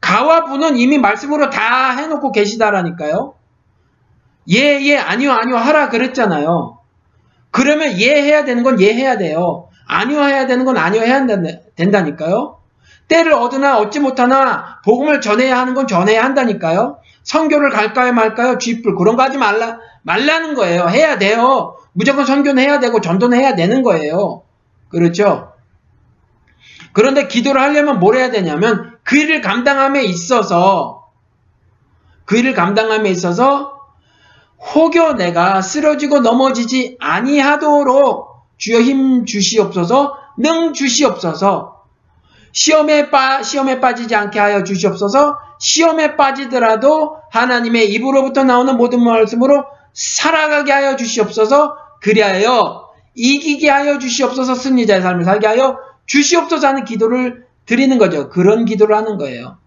[0.00, 3.34] 가와 부는 이미 말씀으로 다 해놓고 계시다라니까요.
[4.50, 6.78] 예, 예, 아니요, 아니요 하라 그랬잖아요.
[7.50, 9.68] 그러면 예 해야 되는 건 예 해야 돼요.
[9.86, 11.26] 아니요 해야 되는 건 아니요 해야
[11.76, 12.58] 된다니까요.
[13.08, 16.98] 때를 얻으나 얻지 못하나 복음을 전해야 하는 건 전해야 한다니까요.
[17.24, 18.58] 선교를 갈까요 말까요?
[18.58, 20.86] 쥐뿔 그런 거 하지 말라 말라는 거예요.
[20.88, 21.76] 해야 돼요.
[21.92, 24.42] 무조건 선교는 해야 되고 전도는 해야 되는 거예요.
[24.90, 25.52] 그렇죠?
[26.92, 31.08] 그런데 기도를 하려면 뭘 해야 되냐면 그 일을 감당함에 있어서
[32.26, 33.78] 그 일을 감당함에 있어서
[34.74, 38.28] 혹여 내가 쓰러지고 넘어지지 아니하도록
[38.58, 41.84] 주여 힘 주시옵소서 능 주시옵소서
[42.52, 45.38] 시험에 빠 시험에 빠지지 않게 하여 주시옵소서.
[45.60, 51.76] 시험에 빠지더라도 하나님의 입으로부터 나오는 모든 말씀으로 살아가게 하여 주시옵소서.
[52.00, 54.54] 그리하여 이기게 하여 주시옵소서.
[54.54, 58.30] 승리자의 삶을 살게 하여 주시옵소서 하는 기도를 드리는 거죠.
[58.30, 59.58] 그런 기도를 하는 거예요.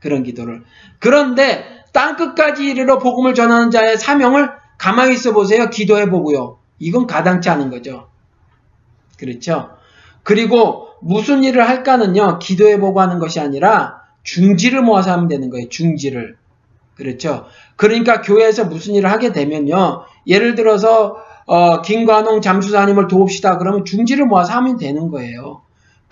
[0.00, 0.62] 그런 기도를.
[0.98, 5.68] 그런데 땅 끝까지 이르러 복음을 전하는 자의 사명을 가만히 있어 보세요.
[5.68, 6.58] 기도해 보고요.
[6.78, 8.08] 이건 가당치 않은 거죠.
[9.18, 9.68] 그렇죠?
[10.22, 16.36] 그리고 무슨 일을 할까는요, 기도해 보고 하는 것이 아니라 중지를 모아서 하면 되는 거예요, 중지를.
[16.94, 17.44] 그렇죠.
[17.76, 23.58] 그러니까 교회에서 무슨 일을 하게 되면요, 예를 들어서, 어, 김관홍 잠수사님을 도웁시다.
[23.58, 25.62] 그러면 중지를 모아서 하면 되는 거예요.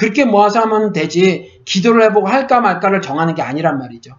[0.00, 4.14] 그렇게 모아서 하면 되지, 기도를 해보고 할까 말까를 정하는 게 아니란 말이죠.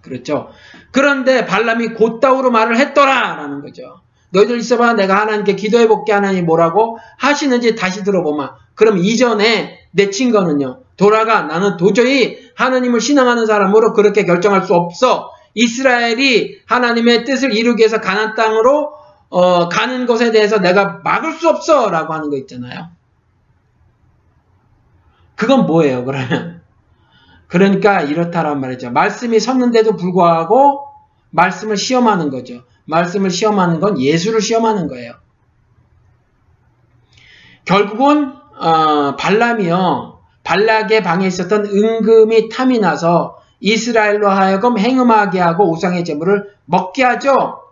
[0.00, 0.48] 그렇죠.
[0.90, 3.36] 그런데 발람이 곧다우로 말을 했더라!
[3.36, 4.00] 라는 거죠.
[4.30, 8.52] 너희들 있어봐 내가 하나님께 기도해볼게 하나님 뭐라고 하시는지 다시 들어보마.
[8.74, 10.80] 그럼 이전에 내친 거는요.
[10.96, 15.30] 돌아가 나는 도저히 하나님을 신앙하는 사람으로 그렇게 결정할 수 없어.
[15.52, 18.94] 이스라엘이 하나님의 뜻을 이루기 위해서 가난 땅으로
[19.28, 22.96] 어, 가는 것에 대해서 내가 막을 수 없어 라고 하는 거 있잖아요.
[25.38, 26.62] 그건 뭐예요 그러면?
[27.46, 28.90] 그러니까 이렇다란 말이죠.
[28.90, 30.84] 말씀이 섰는데도 불구하고
[31.30, 32.64] 말씀을 시험하는 거죠.
[32.86, 35.14] 말씀을 시험하는 건 예수를 시험하는 거예요.
[37.64, 40.18] 결국은 어, 발람이요.
[40.42, 47.62] 발락의 방에 있었던 은금이 탐이 나서 이스라엘로 하여금 행음하게 하고 우상의 제물을 먹게 하죠.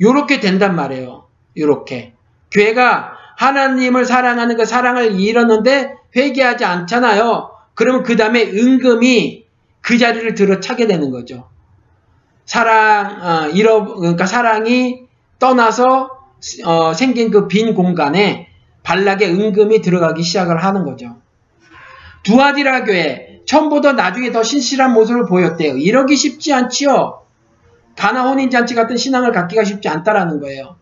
[0.00, 1.26] 요렇게 된단 말이에요.
[1.56, 2.14] 요렇게.
[2.50, 7.50] 교회가 하나님을 사랑하는 그 사랑을 잃었는데 회개하지 않잖아요.
[7.74, 9.44] 그러면 그 다음에 은금이
[9.80, 11.48] 그 자리를 들어차게 되는 거죠.
[12.46, 15.02] 사랑 어, 잃어 그러니까 사랑이
[15.38, 16.10] 떠나서
[16.64, 18.48] 어, 생긴 그 빈 공간에
[18.82, 21.16] 발락의 은금이 들어가기 시작을 하는 거죠.
[22.22, 25.76] 두아디라 교회 처음보다 나중에 더 신실한 모습을 보였대요.
[25.76, 27.22] 이러기 쉽지 않지요.
[27.96, 30.76] 가나 혼인잔치 같은 신앙을 갖기가 쉽지 않다라는 거예요.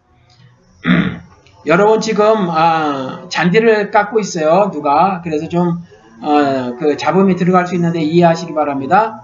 [1.65, 4.71] 여러분 지금 아, 잔디를 깎고 있어요.
[4.73, 5.77] 누가 그래서 좀그
[6.23, 9.23] 어, 잡음이 들어갈 수 있는데 이해하시기 바랍니다.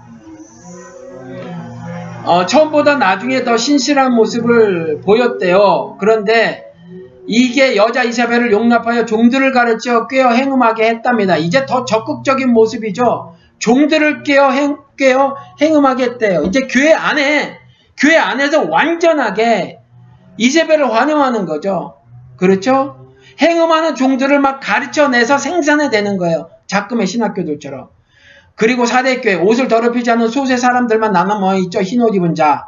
[2.23, 5.97] 어, 처음보다 나중에 더 신실한 모습을 보였대요.
[5.99, 6.65] 그런데
[7.27, 11.37] 이게 여자 이사벨을 용납하여 종들을 가르쳐 꿰어 행음하게 했답니다.
[11.37, 13.35] 이제 더 적극적인 모습이죠.
[13.59, 16.43] 종들을 깨어 행, 깨어 행음하게 했대요.
[16.43, 17.57] 이제 교회 안에
[17.97, 19.79] 교회 안에서 완전하게
[20.37, 21.98] 이세벨을 환영하는 거죠.
[22.39, 23.13] 그렇죠?
[23.41, 26.49] 행음하는 종들을 막 가르쳐내서 생산해내는 거예요.
[26.67, 27.89] 작금의 신학교들처럼.
[28.55, 31.81] 그리고 사대교회 옷을 더럽히지 않는 소세 사람들만 남아 있죠.
[31.81, 32.67] 흰옷 입은 자.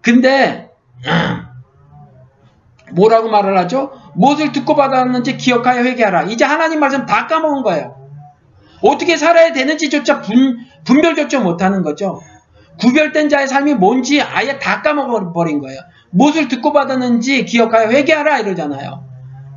[0.00, 0.70] 근데
[2.92, 3.92] 뭐라고 말을 하죠?
[4.14, 6.24] 무엇을 듣고 받았는지 기억하여 회개하라.
[6.24, 7.96] 이제 하나님 말씀 다 까먹은 거예요.
[8.82, 12.20] 어떻게 살아야 되는지조차 분, 분별조차 못하는 거죠.
[12.78, 15.80] 구별된 자의 삶이 뭔지 아예 다 까먹어버린 거예요.
[16.10, 19.04] 무엇을 듣고 받았는지 기억하여 회개하라 이러잖아요.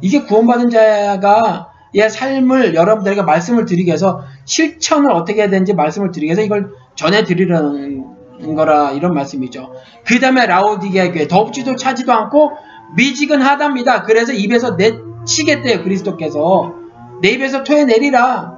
[0.01, 6.27] 이게 구원받은 자가 의 삶을 여러분들에게 말씀을 드리기 위해서 실천을 어떻게 해야 되는지 말씀을 드리기
[6.27, 9.73] 위해서 이걸 전해드리려는 거라 이런 말씀이죠.
[10.05, 12.51] 그 다음에 라오디게아 교회 덥지도 차지도 않고
[12.95, 14.03] 미지근하답니다.
[14.03, 15.83] 그래서 입에서 내치겠대요.
[15.83, 16.75] 그리스도께서.
[17.21, 18.57] 내 입에서 토해내리라.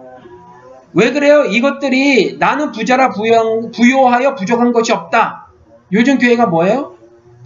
[0.94, 1.44] 왜 그래요?
[1.46, 5.48] 이것들이 나는 부자라 부영, 부요하여 부족한 것이 없다.
[5.92, 6.93] 요즘 교회가 뭐예요?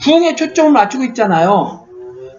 [0.02, 1.88] 부흥에 초점을 맞추고 있잖아요.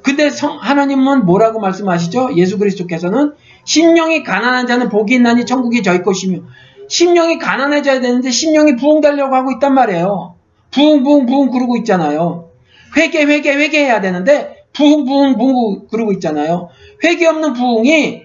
[0.03, 2.31] 근데 성, 하나님은 뭐라고 말씀하시죠?
[2.37, 3.33] 예수 그리스도께서는
[3.65, 6.41] 심령이 가난한 자는 복이 있나니 천국이 저희 것이며
[6.89, 10.37] 심령이 가난해져야 되는데 심령이 부흥 달려고 하고 있단 말이에요.
[10.71, 12.51] 부흥 부흥 부흥 그러고 있잖아요.
[12.97, 16.69] 회개 회개 회개해야 되는데 부흥 부흥 부흥 그러고 있잖아요.
[17.05, 18.23] 회개 없는 부흥이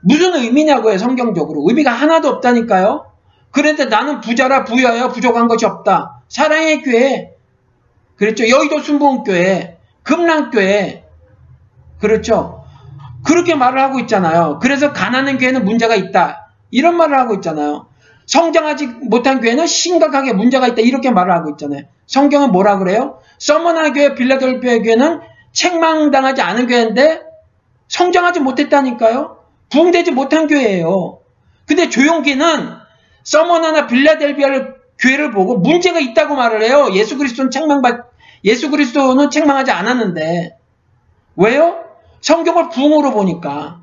[0.00, 3.06] 무슨 의미냐고요 성경적으로 의미가 하나도 없다니까요.
[3.52, 6.22] 그런데 나는 부자라 부여야 부족한 것이 없다.
[6.28, 7.31] 사랑의 교회
[8.16, 8.48] 그렇죠.
[8.48, 11.04] 여의도 순복음교회 금랑교회
[11.98, 12.64] 그렇죠.
[13.24, 14.58] 그렇게 말을 하고 있잖아요.
[14.60, 16.52] 그래서 가난한 교회는 문제가 있다.
[16.70, 17.86] 이런 말을 하고 있잖아요.
[18.26, 20.80] 성장하지 못한 교회는 심각하게 문제가 있다.
[20.82, 21.82] 이렇게 말을 하고 있잖아요.
[22.06, 23.18] 성경은 뭐라 그래요?
[23.38, 25.20] 서머나 교회, 빌라델피아 교회는
[25.52, 27.22] 책망당하지 않은 교회인데
[27.88, 29.38] 성장하지 못했다니까요.
[29.70, 31.20] 부흥되지 못한 교회예요.
[31.66, 32.46] 근데 조용기는
[33.22, 36.88] 서머나나 빌라델비아를 교회를 보고 문제가 있다고 말을 해요.
[36.92, 38.12] 예수 그리스도는 책망받
[38.44, 40.56] 예수 그리스도는 책망하지 않았는데
[41.36, 41.84] 왜요?
[42.20, 43.80] 성경을 부흥으로 보니까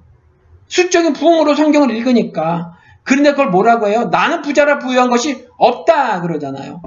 [0.68, 4.06] 수적인 부흥으로 성경을 읽으니까 그런데 그걸 뭐라고 해요?
[4.12, 6.82] 나는 부자라 부유한 것이 없다 그러잖아요.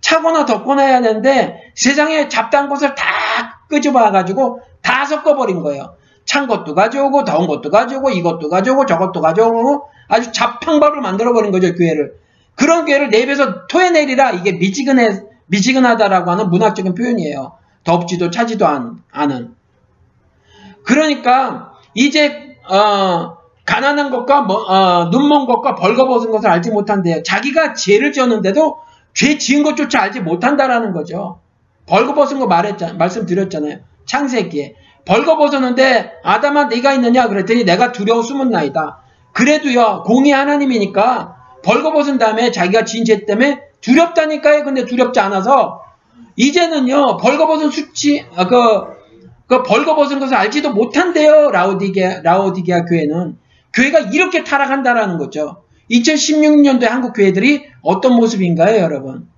[0.00, 5.96] 차거나 덮거나 해야 되는데 세상에 잡다한 것을 다 끄집어 가지고 다 섞어버린 거예요.
[6.24, 12.21] 찬 것도 가져오고 더운 것도 가져오고 이것도 가져오고 저것도 가져오고 아주 잡탕밥을 만들어버린 거죠 교회를.
[12.54, 17.52] 그런 교회를 내 입에서 토해내리라 이게 미지근해 미지근하다라고 하는 문학적인 표현이에요.
[17.84, 19.54] 덥지도 차지도 않은.
[20.84, 27.22] 그러니까 이제 어, 가난한 것과 뭐, 어, 눈먼 것과 벌거벗은 것을 알지 못한대요.
[27.22, 28.78] 자기가 죄를 지었는데도
[29.14, 31.40] 죄 지은 것조차 알지 못한다라는 거죠.
[31.86, 33.78] 벌거벗은 거 말했잖, 말씀드렸잖아요.
[34.06, 34.74] 창세기에.
[35.04, 39.02] 벌거벗었는데 아담아 네가 있느냐 그랬더니 내가 두려워 숨은 나이다.
[39.32, 44.64] 그래도요 공이 하나님이니까 벌거벗은 다음에 자기가 지은 죄 때문에 두렵다니까요.
[44.64, 45.82] 근데 두렵지 않아서
[46.36, 48.56] 이제는요 벌거벗은 수치 아, 그,
[49.46, 51.50] 그 벌거벗은 것을 알지도 못한대요.
[51.50, 53.38] 라오디게 라오디게아 교회는
[53.72, 55.62] 교회가 이렇게 타락한다라는 거죠.
[55.90, 59.28] 2016년도에 한국 교회들이 어떤 모습인가요, 여러분?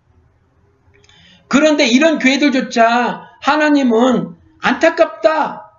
[1.48, 5.72] 그런데 이런 교회들조차 하나님은 안타깝다.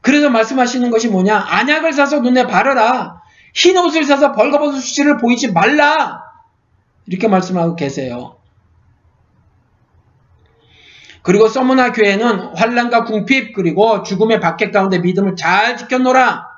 [0.00, 1.36] 그래서 말씀하시는 것이 뭐냐?
[1.36, 3.19] 안약을 사서 눈에 바르라.
[3.54, 6.22] 흰 옷을 사서 벌거벗은 수치를 보이지 말라.
[7.06, 8.36] 이렇게 말씀하고 계세요.
[11.22, 16.48] 그리고 서문화 교회는 환란과 궁핍 그리고 죽음의 박해 가운데 믿음을 잘 지켜놓으라.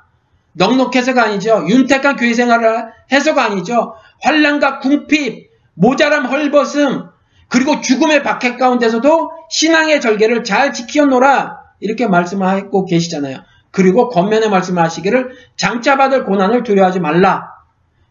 [0.53, 1.65] 넉넉해서가 아니죠.
[1.67, 3.95] 윤택한 교회 생활을 해서가 아니죠.
[4.21, 7.09] 환란과 궁핍, 모자람 헐벗음,
[7.49, 11.59] 그리고 죽음의 박해 가운데서도 신앙의 절개를 잘 지켜놓으라.
[11.79, 13.39] 이렇게 말씀하고 계시잖아요.
[13.73, 17.53] 그리고 겉면에 말씀하시기를 장차받을 고난을 두려워하지 말라.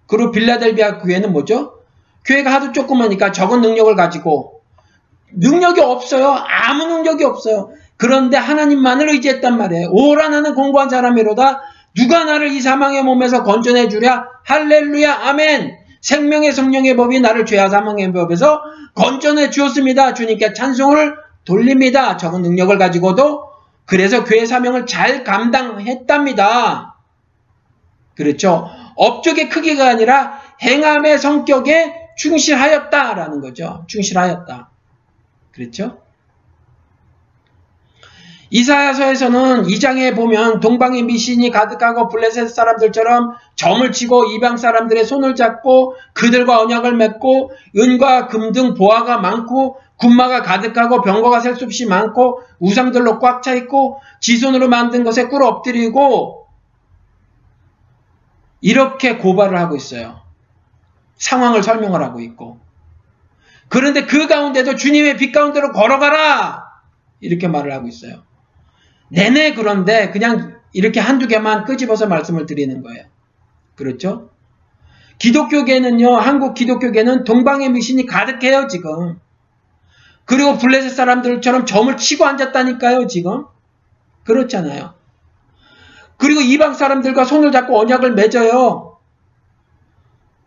[0.09, 1.79] 그리고 빌라델비아 교회는 뭐죠?
[2.25, 4.61] 교회가 하도 조그마니까 적은 능력을 가지고
[5.33, 6.27] 능력이 없어요.
[6.27, 7.71] 아무 능력이 없어요.
[7.97, 9.91] 그런데 하나님만을 의지했단 말이에요.
[9.93, 11.61] 오라 나는 공부한 사람이로다.
[11.95, 14.25] 누가 나를 이 사망의 몸에서 건져내 주랴?
[14.45, 15.77] 할렐루야 아멘.
[16.01, 18.61] 생명의 성령의 법이 나를 죄와 사망의 법에서
[18.97, 20.15] 건져내 주었습니다.
[20.15, 21.15] 주님께 찬송을
[21.45, 22.17] 돌립니다.
[22.17, 23.52] 적은 능력을 가지고도
[23.87, 26.97] 그래서 교회 사명을 잘 감당했답니다.
[28.15, 28.69] 그렇죠.
[28.97, 33.85] 업적의 크기가 아니라 행함의 성격에 충실하였다라는 거죠.
[33.89, 34.71] 충실하였다.
[35.53, 36.03] 그렇죠?
[38.51, 46.61] 이사야서에서는 2장에 보면 동방의 미신이 가득하고 블레셋 사람들처럼 점을 치고 이방 사람들의 손을 잡고 그들과
[46.61, 53.21] 언약을 맺고 은과 금 등 보화가 많고 군마가 가득하고 병거가 셀 수 없이 많고 우상들로
[53.21, 56.49] 꽉 차 있고 지손으로 만든 것에 꿇어 엎드리고
[58.61, 60.21] 이렇게 고발을 하고 있어요.
[61.17, 62.59] 상황을 설명을 하고 있고
[63.69, 66.65] 그런데 그 가운데도 주님의 빛 가운데로 걸어가라
[67.21, 68.25] 이렇게 말을 하고 있어요.
[69.09, 73.05] 내내 그런데 그냥 이렇게 한두 개만 끄집어서 말씀을 드리는 거예요.
[73.77, 74.31] 그렇죠?
[75.19, 79.21] 기독교계는요, 한국 기독교계는 동방의 미신이 가득해요, 지금.
[80.33, 83.45] 그리고 블레셋 사람들처럼 점을 치고 앉았다니까요, 지금.
[84.25, 84.95] 그렇잖아요.
[86.17, 88.97] 그리고 이방 사람들과 손을 잡고 언약을 맺어요.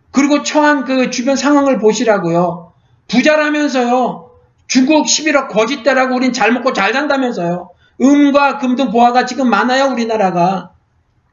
[0.09, 2.73] 그리고 처한 그 주변 상황을 보시라고요.
[3.07, 4.31] 부자라면서요.
[4.65, 7.69] 중국 11억 거짓대라고 우린 잘 먹고 잘 산다면서요.
[8.01, 10.71] 음과 금 등 보화가 지금 많아요, 우리나라가.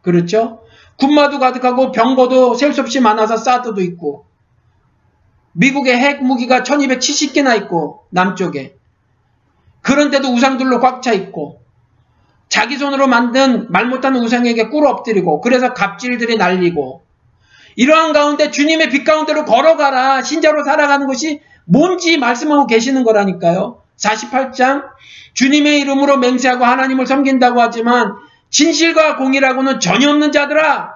[0.03, 0.61] 그렇죠?
[0.99, 4.27] 군마도 가득하고 병거도 셀 수 없이 많아서 사드도 있고.
[5.53, 8.75] 미국의 핵 무기가 1270개나 있고, 남쪽에.
[9.83, 11.61] 그런데도 우상들로 꽉 차 있고,
[12.49, 17.03] 자기 손으로 만든 말 못하는 우상에게 꿇어 엎드리고, 그래서 갑질들이 날리고,
[17.77, 23.83] 이러한 가운데 주님의 빛 가운데로 걸어가라, 신자로 살아가는 것이 뭔지 말씀하고 계시는 거라니까요.
[23.97, 24.85] 48장,
[25.35, 28.15] 주님의 이름으로 맹세하고 하나님을 섬긴다고 하지만,
[28.51, 30.93] 진실과 공이라고는 전혀 없는 자들아!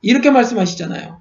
[0.00, 1.15] 이렇게 말씀하시잖아요.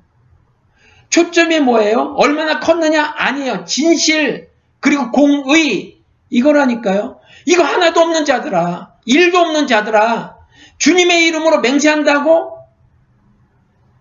[1.16, 2.14] 초점이 뭐예요?
[2.18, 3.14] 얼마나 컸느냐?
[3.16, 3.64] 아니에요.
[3.64, 4.50] 진실,
[4.82, 7.22] 그리고 공의, 이거라니까요.
[7.46, 8.96] 이거 하나도 없는 자들아.
[9.06, 10.36] 일도 없는 자들아.
[10.78, 12.58] 주님의 이름으로 맹세한다고?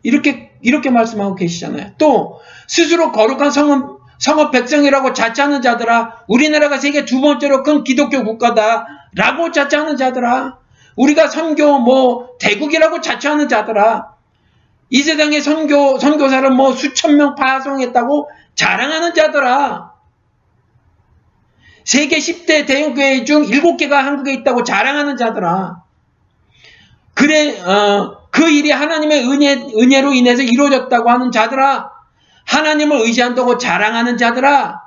[0.02, 1.92] 이렇게, 이렇게 말씀하고 계시잖아요.
[1.98, 6.24] 또, 스스로 거룩한 성업, 성업 백성이라고 자처하는 자들아.
[6.26, 8.88] 우리나라가 세계 두 번째로 큰 기독교 국가다.
[9.14, 10.58] 라고 자처하는 자들아.
[10.96, 14.13] 우리가 선교, 뭐, 대국이라고 자처하는 자들아.
[14.94, 19.92] 이 세상에 선교, 선교사를 뭐 수천 명 파송했다고 자랑하는 자들아.
[21.82, 25.82] 세계 10대 대형교회 중 7개가 한국에 있다고 자랑하는 자들아.
[27.14, 31.90] 그래, 어, 그 일이 하나님의 은혜, 은혜로 인해서 이루어졌다고 하는 자들아.
[32.46, 34.80] 하나님을 의지한다고 자랑하는 자들아.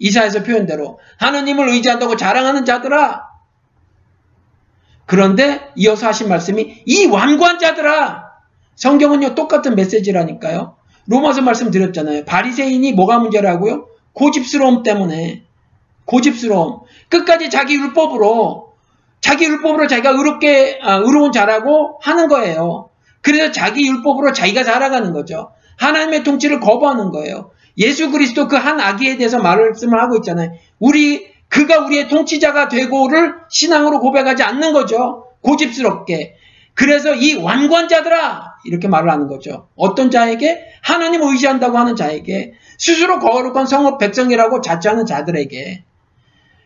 [0.00, 1.00] 이사에서 표현대로.
[1.16, 3.26] 하나님을 의지한다고 자랑하는 자들아.
[5.06, 8.25] 그런데 이어서 하신 말씀이 이 완고한 자들아.
[8.76, 10.76] 성경은요 똑같은 메시지라니까요.
[11.06, 12.24] 로마서 말씀드렸잖아요.
[12.24, 13.86] 바리새인이 뭐가 문제라고요?
[14.12, 15.42] 고집스러움 때문에
[16.04, 16.80] 고집스러움.
[17.08, 18.72] 끝까지 자기 율법으로
[19.20, 22.90] 자기 율법으로 자기가 의롭게 아, 의로운 자라고 하는 거예요.
[23.22, 25.50] 그래서 자기 율법으로 자기가 살아가는 거죠.
[25.78, 27.50] 하나님의 통치를 거부하는 거예요.
[27.78, 30.52] 예수 그리스도 그 한 아기에 대해서 말씀을 하고 있잖아요.
[30.78, 35.26] 우리 그가 우리의 통치자가 되고를 신앙으로 고백하지 않는 거죠.
[35.42, 36.36] 고집스럽게.
[36.74, 39.68] 그래서 이 완관자들아 이렇게 말을 하는 거죠.
[39.76, 45.84] 어떤 자에게 하나님을 의지한다고 하는 자에게 스스로 거룩한 성업 백성이라고 자처하는 자들에게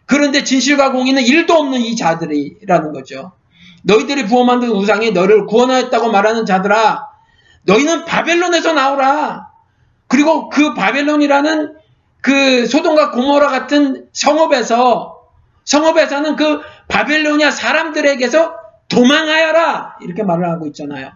[0.06, 3.32] 그런데 진실과 공의는 일도 없는 이 자들이라는 거죠.
[3.84, 7.06] 너희들이 부어 만든 우상이 너를 구원하였다고 말하는 자들아
[7.62, 9.50] 너희는 바벨론에서 나오라.
[10.08, 11.76] 그리고 그 바벨론이라는
[12.20, 15.20] 그 소돔과 고모라 같은 성읍에서
[15.64, 18.54] 성읍에서는 그 바벨로니아 사람들에게서
[18.88, 21.12] 도망하여라 이렇게 말을 하고 있잖아요.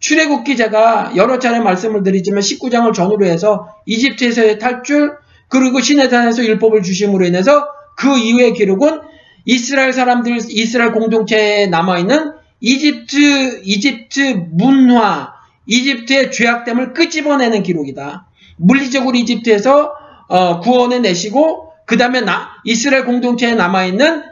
[0.00, 5.16] 출애굽기 제가 여러 차례 말씀을 드리지만 19장을 전후로 해서 이집트에서의 탈출
[5.48, 7.66] 그리고 시내산에서 율법을 주심으로 인해서
[7.96, 9.00] 그 이후의 기록은
[9.44, 15.32] 이스라엘 사람들 이스라엘 공동체에 남아 있는 이집트 이집트 문화
[15.66, 18.26] 이집트의 죄악됨을 끄집어내는 기록이다.
[18.56, 19.92] 물리적으로 이집트에서
[20.28, 22.20] 어, 구원해 내시고 그 다음에
[22.64, 24.22] 이스라엘 공동체에 남아 있는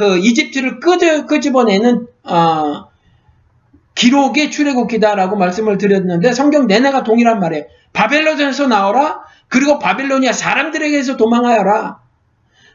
[0.00, 2.89] 그 이집트를 끄집, 끄집어내는 어,
[3.94, 7.64] 기록의 출애굽기다라고 말씀을 드렸는데 성경 내내가 동일한 말이에요.
[7.92, 9.20] 바벨론에서 나오라.
[9.48, 12.00] 그리고 바벨로니아 사람들에게서 도망하여라.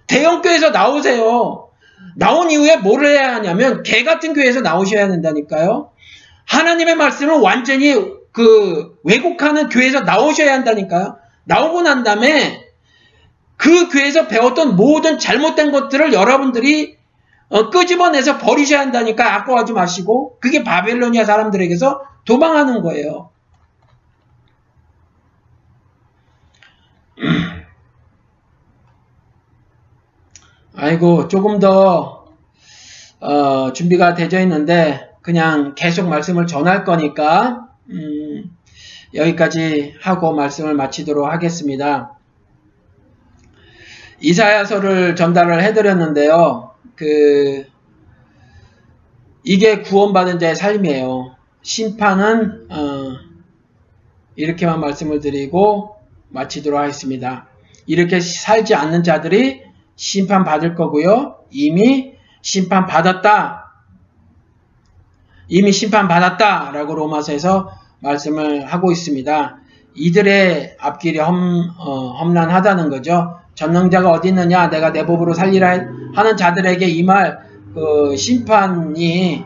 [0.08, 1.70] 대형 교회에서 나오세요.
[2.16, 5.92] 나온 이후에 뭘 해야 하냐면 개 같은 교회에서 나오셔야 된다니까요.
[6.46, 7.96] 하나님의 말씀을 완전히
[8.32, 11.18] 그 왜곡하는 교회에서 나오셔야 한다니까요.
[11.46, 12.66] 나오고 난 다음에
[13.58, 16.98] 그 교회에서 배웠던 모든 잘못된 것들을 여러분들이
[17.50, 23.30] 어, 끄집어내서 버리셔야 한다니까 아까워하지 마시고 그게 바벨로니아 사람들에게서 도망하는 거예요.
[30.76, 32.26] 아이고 조금 더
[33.20, 38.56] 어, 준비가 되어 있는데 그냥 계속 말씀을 전할 거니까 음,
[39.14, 42.18] 여기까지 하고 말씀을 마치도록 하겠습니다.
[44.22, 46.75] 이사야서를 전달을 해드렸는데요.
[46.96, 47.66] 그
[49.44, 51.36] 이게 구원받은 자의 삶이에요.
[51.62, 53.18] 심판은 어,
[54.36, 55.96] 이렇게만 말씀을 드리고
[56.30, 57.48] 마치도록 하겠습니다.
[57.86, 59.62] 이렇게 살지 않는 자들이
[59.96, 61.38] 심판받을 거고요.
[61.52, 63.74] 이미 심판받았다.
[65.48, 66.72] 이미 심판받았다.
[66.72, 69.60] 라고 로마서에서 말씀을 하고 있습니다.
[69.96, 73.40] 이들의 앞길이 험, 어, 험난하다는 거죠.
[73.56, 75.80] 전능자가 어디 있느냐 내가 내 법으로 살리라
[76.14, 77.46] 하는 자들에게 이 말
[77.76, 79.44] 그 심판이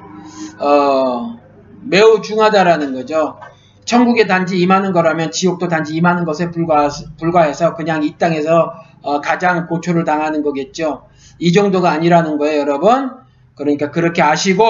[0.60, 1.40] 어,
[1.82, 3.40] 매우 중하다라는 거죠.
[3.86, 9.66] 천국에 단지 임하는 거라면 지옥도 단지 임하는 것에 불과, 불과해서 그냥 이 땅에서 어, 가장
[9.66, 11.08] 고초를 당하는 거겠죠.
[11.40, 13.14] 이 정도가 아니라는 거예요, 여러분.
[13.56, 14.64] 그러니까 그렇게 아시고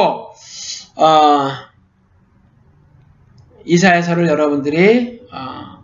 [0.95, 1.49] 어,
[3.65, 5.83] 이사야서를 여러분들이 어,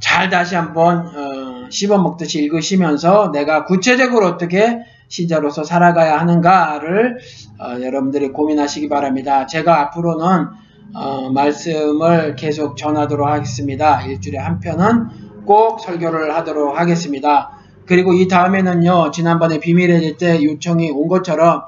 [0.00, 1.27] 잘 다시 한번 어,
[1.70, 7.18] 씹어 먹듯이 읽으시면서 내가 구체적으로 어떻게 신자로서 살아가야 하는가를
[7.58, 9.46] 어, 여러분들이 고민하시기 바랍니다.
[9.46, 10.46] 제가 앞으로는
[10.94, 14.02] 어, 말씀을 계속 전하도록 하겠습니다.
[14.02, 17.52] 일주일에 한 편은 꼭 설교를 하도록 하겠습니다.
[17.86, 21.62] 그리고 이 다음에는요, 지난번에 비밀의 제때 요청이 온 것처럼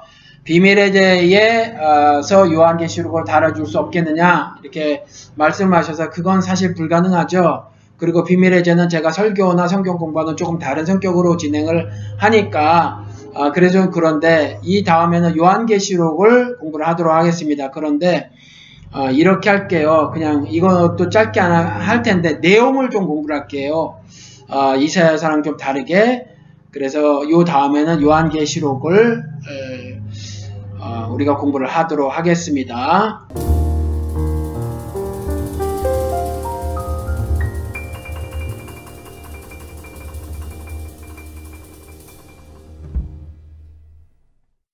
[0.44, 5.05] 비밀의 제에서 요한계시록을 달아줄 수 없겠느냐 이렇게
[5.35, 7.69] 말씀하셔서 그건 사실 불가능하죠.
[8.01, 13.05] 그리고 비밀의 제는 제가 설교나 성경 공부는 조금 다른 성격으로 진행을 하니까
[13.35, 17.70] 아, 그래서 그런데 이 다음에는 요한계시록을 공부를 하도록 하겠습니다.
[17.70, 18.31] 그런데
[18.90, 20.10] 아, 이렇게 할게요.
[20.12, 24.01] 그냥 이것도 짧게 하나 할 텐데 내용을 좀 공부를 할게요.
[24.48, 26.27] 아, 이사야서랑 좀 다르게
[26.72, 30.01] 그래서 요 다음에는 요한계시록을 에,
[30.81, 33.27] 어, 우리가 공부를 하도록 하겠습니다.